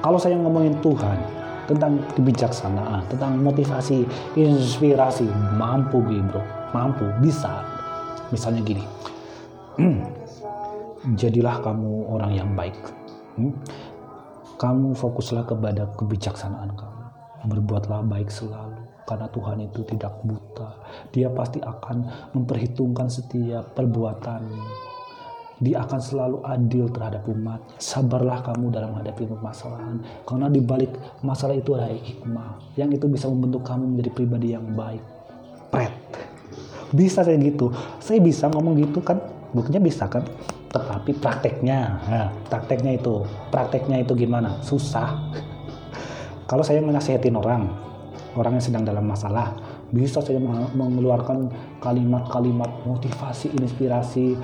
kalau 0.02 0.18
saya 0.18 0.34
ngomongin 0.42 0.74
Tuhan, 0.82 1.18
tentang 1.66 1.98
kebijaksanaan, 2.14 3.06
tentang 3.10 3.42
motivasi, 3.42 4.06
inspirasi, 4.38 5.26
mampu 5.58 6.02
bro, 6.02 6.42
mampu, 6.74 7.06
bisa. 7.22 7.66
Misalnya 8.30 8.62
gini, 8.62 8.86
jadilah 11.14 11.62
kamu 11.62 12.10
orang 12.10 12.32
yang 12.34 12.50
baik. 12.58 12.74
Hmm? 13.38 13.54
Kamu 14.58 14.98
fokuslah 14.98 15.46
kepada 15.46 15.86
kebijaksanaan 15.94 16.74
kamu. 16.74 17.04
Berbuatlah 17.46 18.02
baik 18.10 18.34
selalu 18.34 18.86
karena 19.06 19.30
Tuhan 19.30 19.58
itu 19.62 19.86
tidak 19.86 20.18
buta. 20.26 20.70
Dia 21.14 21.30
pasti 21.30 21.62
akan 21.62 21.98
memperhitungkan 22.34 23.06
setiap 23.06 23.78
perbuatan. 23.78 24.42
Dia 25.62 25.88
akan 25.88 26.00
selalu 26.02 26.38
adil 26.44 26.92
terhadap 26.92 27.24
umat. 27.32 27.64
Sabarlah 27.80 28.44
kamu 28.44 28.76
dalam 28.76 28.92
menghadapi 28.92 29.24
permasalahan. 29.30 30.04
Karena 30.28 30.52
di 30.52 30.60
balik 30.60 30.92
masalah 31.24 31.56
itu 31.56 31.78
ada 31.78 31.88
hikmah. 31.88 32.76
Yang 32.76 33.00
itu 33.00 33.06
bisa 33.08 33.32
membentuk 33.32 33.64
kamu 33.64 33.96
menjadi 33.96 34.12
pribadi 34.12 34.48
yang 34.52 34.68
baik. 34.76 35.04
Pret. 35.72 35.96
Bisa 36.92 37.24
saya 37.24 37.40
gitu. 37.40 37.72
Saya 38.04 38.20
bisa 38.20 38.52
ngomong 38.52 38.76
gitu 38.84 39.00
kan. 39.00 39.22
Buktinya 39.56 39.80
bisa 39.80 40.12
kan. 40.12 40.28
Tetapi 40.76 41.12
prakteknya. 41.24 41.80
Nah, 42.12 42.28
prakteknya 42.52 43.00
itu. 43.00 43.24
Prakteknya 43.48 44.04
itu 44.04 44.12
gimana? 44.12 44.60
Susah. 44.60 45.16
Kalau 46.52 46.62
saya 46.62 46.84
menasihatin 46.84 47.34
orang, 47.40 47.72
orang 48.36 48.60
yang 48.60 48.66
sedang 48.68 48.84
dalam 48.84 49.08
masalah 49.08 49.56
bisa 49.96 50.20
saja 50.20 50.42
mengeluarkan 50.76 51.48
kalimat-kalimat 51.80 52.68
motivasi 52.84 53.54
inspirasi 53.56 54.36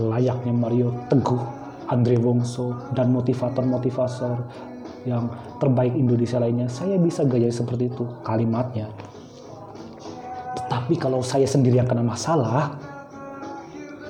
layaknya 0.00 0.54
Mario 0.54 0.88
Teguh 1.10 1.42
Andre 1.90 2.16
Wongso 2.22 2.72
dan 2.94 3.10
motivator-motivator 3.10 4.38
yang 5.04 5.28
terbaik 5.58 5.92
Indonesia 5.92 6.38
lainnya 6.38 6.70
saya 6.70 6.96
bisa 6.96 7.26
gaya 7.26 7.50
seperti 7.50 7.90
itu 7.90 8.06
kalimatnya 8.22 8.88
tetapi 10.56 10.94
kalau 10.96 11.20
saya 11.20 11.44
sendiri 11.44 11.82
yang 11.82 11.90
kena 11.90 12.06
masalah 12.06 12.78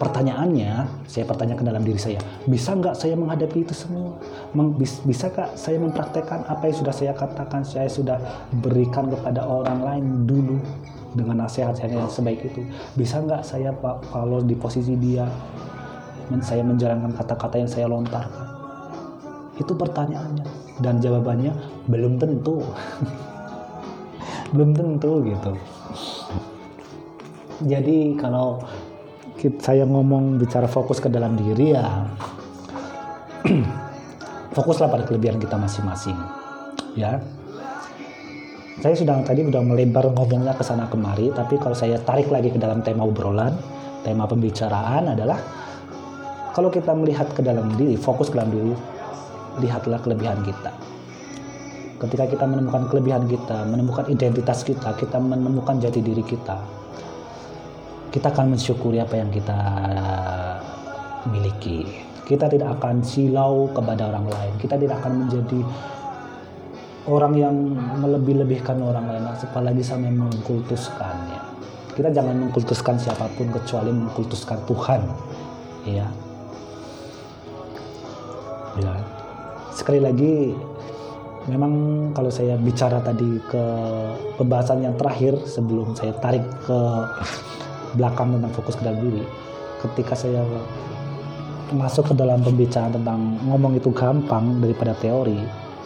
pertanyaannya 0.00 1.04
saya 1.04 1.28
pertanyakan 1.28 1.76
dalam 1.76 1.84
diri 1.84 2.00
saya 2.00 2.16
bisa 2.48 2.72
nggak 2.72 2.96
saya 2.96 3.12
menghadapi 3.20 3.68
itu 3.68 3.76
semua? 3.76 4.16
Bisa 4.80 5.28
nggak 5.28 5.60
saya 5.60 5.76
mempraktekkan 5.76 6.48
apa 6.48 6.72
yang 6.72 6.76
sudah 6.80 6.94
saya 6.96 7.12
katakan 7.12 7.60
saya 7.60 7.84
sudah 7.92 8.16
berikan 8.64 9.12
kepada 9.12 9.44
orang 9.44 9.84
lain 9.84 10.04
dulu 10.24 10.56
dengan 11.12 11.44
nasihat 11.44 11.76
saya 11.76 12.00
yang 12.00 12.08
sebaik 12.08 12.40
itu? 12.48 12.64
Bisa 12.96 13.20
nggak 13.20 13.44
saya 13.44 13.76
pak 13.76 14.08
kalau 14.08 14.40
di 14.40 14.56
posisi 14.56 14.96
dia 14.96 15.28
saya 16.40 16.64
menjalankan 16.64 17.12
kata-kata 17.12 17.60
yang 17.60 17.68
saya 17.68 17.84
lontarkan? 17.84 18.46
Itu 19.60 19.76
pertanyaannya. 19.76 20.46
Dan 20.80 20.96
jawabannya 21.04 21.52
belum 21.92 22.16
tentu. 22.16 22.64
Belum 24.50 24.74
tentu 24.74 25.22
gitu. 25.22 25.52
Jadi 27.62 28.18
kalau 28.18 28.58
saya 29.60 29.88
ngomong 29.88 30.36
bicara 30.36 30.68
fokus 30.68 31.00
ke 31.00 31.08
dalam 31.08 31.32
diri 31.32 31.72
ya. 31.72 32.04
Fokuslah 34.56 34.92
pada 34.92 35.08
kelebihan 35.08 35.40
kita 35.40 35.56
masing-masing 35.56 36.18
ya. 36.98 37.16
Saya 38.80 38.96
sudah 38.96 39.24
tadi 39.24 39.44
sudah 39.44 39.60
melebar 39.64 40.12
ngomongnya 40.12 40.52
ke 40.56 40.64
sana 40.64 40.88
kemari 40.92 41.32
tapi 41.32 41.56
kalau 41.56 41.72
saya 41.72 41.96
tarik 42.04 42.28
lagi 42.28 42.52
ke 42.52 42.58
dalam 42.60 42.84
tema 42.84 43.04
obrolan 43.04 43.52
tema 44.04 44.24
pembicaraan 44.24 45.12
adalah 45.12 45.36
kalau 46.56 46.72
kita 46.72 46.92
melihat 46.96 47.28
ke 47.32 47.40
dalam 47.44 47.68
diri 47.76 47.96
fokus 47.96 48.32
ke 48.32 48.36
dalam 48.40 48.52
diri 48.52 48.72
lihatlah 49.60 50.00
kelebihan 50.04 50.40
kita. 50.44 50.72
Ketika 52.00 52.24
kita 52.28 52.44
menemukan 52.48 52.88
kelebihan 52.88 53.24
kita 53.28 53.64
menemukan 53.68 54.08
identitas 54.08 54.64
kita 54.64 54.96
kita 54.96 55.16
menemukan 55.20 55.80
jati 55.80 56.00
diri 56.00 56.24
kita 56.24 56.79
kita 58.10 58.34
akan 58.34 58.58
mensyukuri 58.58 58.98
apa 58.98 59.14
yang 59.18 59.30
kita 59.30 59.58
miliki. 61.30 61.86
Kita 62.26 62.46
tidak 62.46 62.78
akan 62.78 63.02
silau 63.02 63.70
kepada 63.74 64.10
orang 64.10 64.26
lain. 64.30 64.54
Kita 64.58 64.78
tidak 64.78 65.02
akan 65.02 65.26
menjadi 65.26 65.60
orang 67.10 67.34
yang 67.34 67.56
melebih-lebihkan 67.98 68.78
orang 68.82 69.06
lain, 69.10 69.24
apalagi 69.26 69.82
sampai 69.82 70.14
mengkultuskannya. 70.14 71.42
Kita 71.94 72.10
jangan 72.14 72.38
mengkultuskan 72.46 72.98
siapa 72.98 73.26
pun 73.34 73.50
kecuali 73.50 73.90
mengkultuskan 73.90 74.58
Tuhan. 74.66 75.02
Ya. 75.90 76.06
Ya. 78.78 78.94
Sekali 79.74 79.98
lagi 79.98 80.54
memang 81.50 81.72
kalau 82.14 82.30
saya 82.30 82.54
bicara 82.60 83.02
tadi 83.02 83.42
ke 83.50 83.64
pembahasan 84.38 84.86
yang 84.86 84.94
terakhir 84.94 85.34
sebelum 85.50 85.98
saya 85.98 86.14
tarik 86.20 86.44
ke 86.62 86.78
belakang 87.94 88.36
tentang 88.36 88.52
fokus 88.54 88.74
ke 88.78 88.82
dalam 88.84 89.00
diri. 89.02 89.24
Ketika 89.80 90.12
saya 90.12 90.44
masuk 91.70 92.12
ke 92.12 92.14
dalam 92.18 92.42
pembicaraan 92.42 92.94
tentang 92.98 93.38
ngomong 93.46 93.78
itu 93.78 93.94
gampang 93.94 94.58
daripada 94.58 94.90
teori 94.98 95.38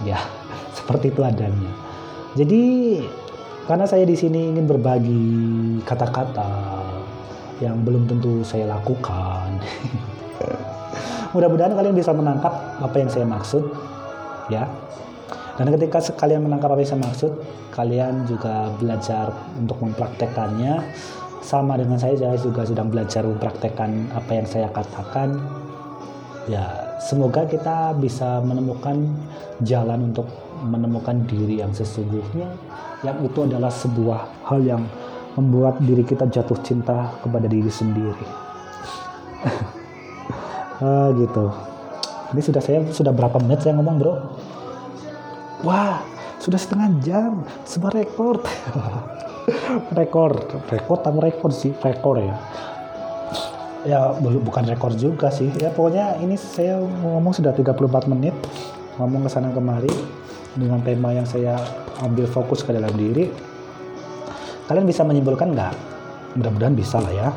ya 0.02 0.18
seperti 0.78 1.12
itu 1.12 1.20
adanya. 1.20 1.72
Jadi 2.34 2.62
karena 3.64 3.86
saya 3.88 4.04
di 4.04 4.16
sini 4.18 4.52
ingin 4.52 4.66
berbagi 4.66 5.24
kata-kata 5.86 6.50
yang 7.62 7.80
belum 7.86 8.10
tentu 8.10 8.42
saya 8.42 8.74
lakukan. 8.74 9.62
Mudah-mudahan 11.34 11.74
kalian 11.74 11.94
bisa 11.94 12.10
menangkap 12.14 12.52
apa 12.78 12.96
yang 12.98 13.10
saya 13.10 13.26
maksud 13.26 13.62
ya. 14.50 14.66
Dan 15.54 15.70
ketika 15.70 16.02
kalian 16.18 16.50
menangkap 16.50 16.74
apa 16.74 16.82
yang 16.82 16.90
saya 16.98 17.02
maksud 17.06 17.32
kalian 17.70 18.26
juga 18.26 18.74
belajar 18.74 19.30
untuk 19.54 19.78
mempraktekannya 19.82 20.82
sama 21.44 21.76
dengan 21.76 22.00
saya. 22.00 22.16
Saya 22.16 22.40
juga 22.40 22.64
sedang 22.64 22.88
belajar 22.88 23.20
mempraktekkan 23.28 24.08
apa 24.16 24.30
yang 24.32 24.48
saya 24.48 24.72
katakan. 24.72 25.36
Ya 26.48 26.64
semoga 27.04 27.44
kita 27.44 27.92
bisa 28.00 28.40
menemukan 28.40 29.04
jalan 29.64 30.12
untuk 30.12 30.28
menemukan 30.64 31.24
diri 31.28 31.60
yang 31.60 31.72
sesungguhnya 31.72 32.48
yang 33.04 33.20
itu 33.20 33.44
adalah 33.44 33.68
sebuah 33.68 34.48
hal 34.48 34.64
yang 34.64 34.82
membuat 35.36 35.76
diri 35.84 36.00
kita 36.04 36.24
jatuh 36.28 36.56
cinta 36.64 37.12
kepada 37.20 37.44
diri 37.44 37.68
sendiri. 37.68 38.26
Uh, 40.80 41.12
gitu. 41.20 41.52
Ini 42.32 42.40
sudah 42.40 42.62
saya 42.64 42.80
sudah 42.88 43.12
berapa 43.12 43.36
menit 43.44 43.60
saya 43.60 43.76
ngomong 43.76 43.96
bro? 44.00 44.14
Wah 45.64 46.00
sudah 46.40 46.60
setengah 46.60 46.88
jam. 47.04 47.32
Sebuah 47.68 47.92
rekor 47.92 48.40
rekor 49.92 50.40
rekor 50.72 50.98
tapi 51.04 51.18
rekor 51.20 51.50
sih 51.52 51.72
rekor 51.80 52.20
ya. 52.20 52.36
Ya 53.84 54.16
bukan 54.20 54.64
rekor 54.64 54.96
juga 54.96 55.28
sih. 55.28 55.52
Ya 55.60 55.68
pokoknya 55.68 56.16
ini 56.24 56.40
saya 56.40 56.80
ngomong 56.80 57.36
sudah 57.36 57.52
34 57.52 58.08
menit 58.08 58.32
ngomong 58.96 59.26
ke 59.26 59.30
sana 59.30 59.52
kemari 59.52 59.92
dengan 60.56 60.80
tema 60.80 61.12
yang 61.12 61.28
saya 61.28 61.60
ambil 62.00 62.24
fokus 62.24 62.64
ke 62.64 62.72
dalam 62.72 62.92
diri. 62.96 63.28
Kalian 64.64 64.88
bisa 64.88 65.04
menyimpulkan 65.04 65.52
nggak? 65.52 65.74
Mudah-mudahan 66.40 66.72
bisa 66.72 66.96
lah 67.04 67.12
ya. 67.12 67.28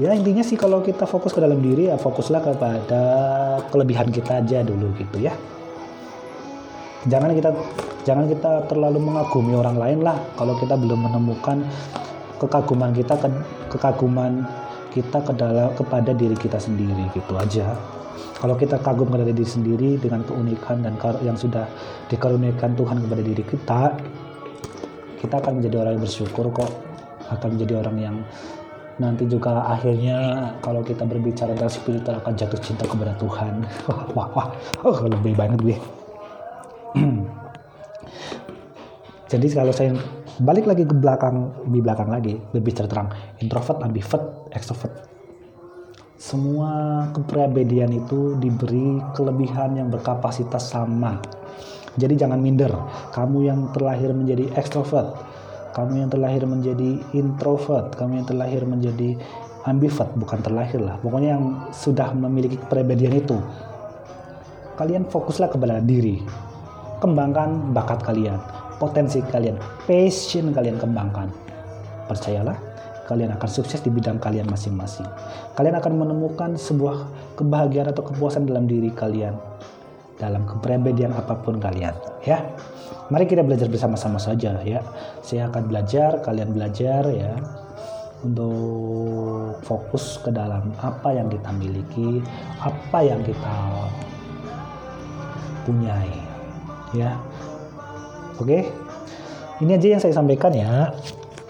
Ya 0.00 0.10
intinya 0.16 0.42
sih 0.42 0.58
kalau 0.58 0.82
kita 0.82 1.06
fokus 1.06 1.30
ke 1.30 1.38
dalam 1.38 1.62
diri 1.62 1.92
ya 1.92 2.00
fokuslah 2.00 2.42
kepada 2.42 3.02
kelebihan 3.70 4.10
kita 4.10 4.42
aja 4.42 4.64
dulu 4.66 4.90
gitu 4.98 5.22
ya. 5.22 5.36
Jangan 7.06 7.30
kita 7.36 7.54
jangan 8.02 8.26
kita 8.26 8.66
terlalu 8.66 8.98
mengagumi 8.98 9.54
orang 9.54 9.76
lain 9.78 9.98
lah. 10.02 10.18
Kalau 10.34 10.58
kita 10.58 10.74
belum 10.74 11.10
menemukan 11.10 11.62
kekaguman 12.42 12.90
kita 12.90 13.14
ke, 13.18 13.28
kekaguman 13.70 14.42
kita 14.90 15.18
ke 15.22 15.32
dalam 15.38 15.70
kepada 15.78 16.10
diri 16.12 16.34
kita 16.34 16.58
sendiri 16.58 17.08
gitu 17.14 17.38
aja. 17.38 17.78
Kalau 18.42 18.58
kita 18.58 18.82
kagum 18.82 19.06
kepada 19.06 19.30
diri 19.30 19.46
sendiri 19.46 19.90
dengan 20.02 20.26
keunikan 20.26 20.82
dan 20.82 20.98
yang 21.22 21.38
sudah 21.38 21.70
dikaruniakan 22.10 22.74
Tuhan 22.74 22.98
kepada 23.06 23.22
diri 23.22 23.44
kita 23.46 23.82
kita 25.22 25.38
akan 25.38 25.62
menjadi 25.62 25.76
orang 25.86 25.92
yang 25.96 26.02
bersyukur 26.02 26.46
kok. 26.50 26.70
Akan 27.30 27.54
menjadi 27.54 27.86
orang 27.86 27.96
yang 28.02 28.16
nanti 29.00 29.24
juga 29.24 29.64
akhirnya 29.70 30.50
kalau 30.60 30.82
kita 30.84 31.06
berbicara 31.06 31.54
tentang 31.54 31.72
spiritual 31.72 32.18
akan 32.18 32.34
jatuh 32.34 32.60
cinta 32.60 32.84
kepada 32.84 33.14
Tuhan. 33.16 33.62
Wah 34.18 34.28
wah. 34.34 34.48
Oh 34.82 34.98
lebih 35.06 35.38
banget 35.38 35.62
gue 35.62 36.01
jadi 39.32 39.48
kalau 39.48 39.72
saya 39.72 39.96
balik 40.44 40.68
lagi 40.68 40.84
ke 40.84 40.92
belakang 40.92 41.56
di 41.72 41.80
belakang 41.80 42.12
lagi 42.12 42.36
berbicara 42.52 42.84
tentang 42.84 43.08
introvert 43.40 43.80
ambivert 43.80 44.24
extrovert. 44.52 44.92
Semua 46.20 47.08
kepribadian 47.16 47.96
itu 47.96 48.36
diberi 48.36 49.00
kelebihan 49.16 49.80
yang 49.80 49.88
berkapasitas 49.88 50.68
sama. 50.68 51.16
Jadi 51.96 52.14
jangan 52.20 52.44
minder. 52.44 52.76
Kamu 53.16 53.38
yang 53.40 53.72
terlahir 53.72 54.12
menjadi 54.12 54.52
extrovert 54.52 55.16
kamu 55.72 56.04
yang 56.04 56.10
terlahir 56.12 56.44
menjadi 56.44 57.00
introvert 57.16 57.96
kamu 57.96 58.20
yang 58.20 58.26
terlahir 58.28 58.62
menjadi 58.68 59.16
ambivert 59.64 60.12
bukan 60.20 60.44
terlahir 60.44 60.84
lah. 60.84 61.00
Pokoknya 61.00 61.40
yang 61.40 61.44
sudah 61.72 62.12
memiliki 62.12 62.60
kepribadian 62.60 63.16
itu 63.16 63.40
kalian 64.76 65.08
fokuslah 65.08 65.48
kepada 65.48 65.80
diri. 65.80 66.20
Kembangkan 67.00 67.72
bakat 67.72 68.04
kalian 68.04 68.61
potensi 68.82 69.22
kalian, 69.22 69.54
passion 69.86 70.50
kalian 70.50 70.82
kembangkan. 70.82 71.30
Percayalah, 72.10 72.58
kalian 73.06 73.30
akan 73.38 73.46
sukses 73.46 73.78
di 73.78 73.94
bidang 73.94 74.18
kalian 74.18 74.50
masing-masing. 74.50 75.06
Kalian 75.54 75.78
akan 75.78 76.02
menemukan 76.02 76.58
sebuah 76.58 77.06
kebahagiaan 77.38 77.94
atau 77.94 78.02
kepuasan 78.10 78.50
dalam 78.50 78.66
diri 78.66 78.90
kalian 78.90 79.38
dalam 80.18 80.46
kepribadian 80.46 81.10
apa 81.14 81.34
pun 81.42 81.58
kalian, 81.58 81.94
ya. 82.22 82.42
Mari 83.10 83.26
kita 83.26 83.42
belajar 83.42 83.66
bersama-sama 83.66 84.16
saja 84.22 84.54
ya. 84.62 84.78
Saya 85.20 85.50
akan 85.50 85.66
belajar, 85.66 86.22
kalian 86.22 86.54
belajar 86.54 87.02
ya 87.10 87.34
untuk 88.22 89.58
fokus 89.66 90.22
ke 90.22 90.30
dalam 90.30 90.70
apa 90.78 91.10
yang 91.10 91.26
kita 91.26 91.50
miliki, 91.58 92.22
apa 92.62 92.98
yang 93.02 93.20
kita 93.26 93.56
punyai. 95.66 96.14
Ya, 96.94 97.18
Oke, 98.40 98.64
ini 99.60 99.70
aja 99.76 99.88
yang 99.98 100.02
saya 100.02 100.14
sampaikan 100.16 100.52
ya. 100.54 100.92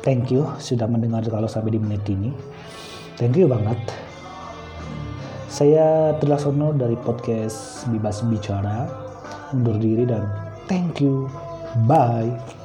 Thank 0.02 0.34
you 0.34 0.48
sudah 0.58 0.90
mendengar 0.90 1.22
kalau 1.30 1.46
sampai 1.46 1.74
di 1.74 1.80
menit 1.82 2.02
ini. 2.10 2.34
Thank 3.20 3.38
you 3.38 3.46
banget. 3.46 3.78
Saya 5.46 6.16
Trilaksono 6.18 6.74
dari 6.74 6.98
podcast 6.98 7.86
Bebas 7.92 8.24
Bicara. 8.26 8.88
Undur 9.52 9.76
diri 9.78 10.08
dan 10.08 10.26
thank 10.66 10.98
you. 10.98 11.28
Bye. 11.84 12.61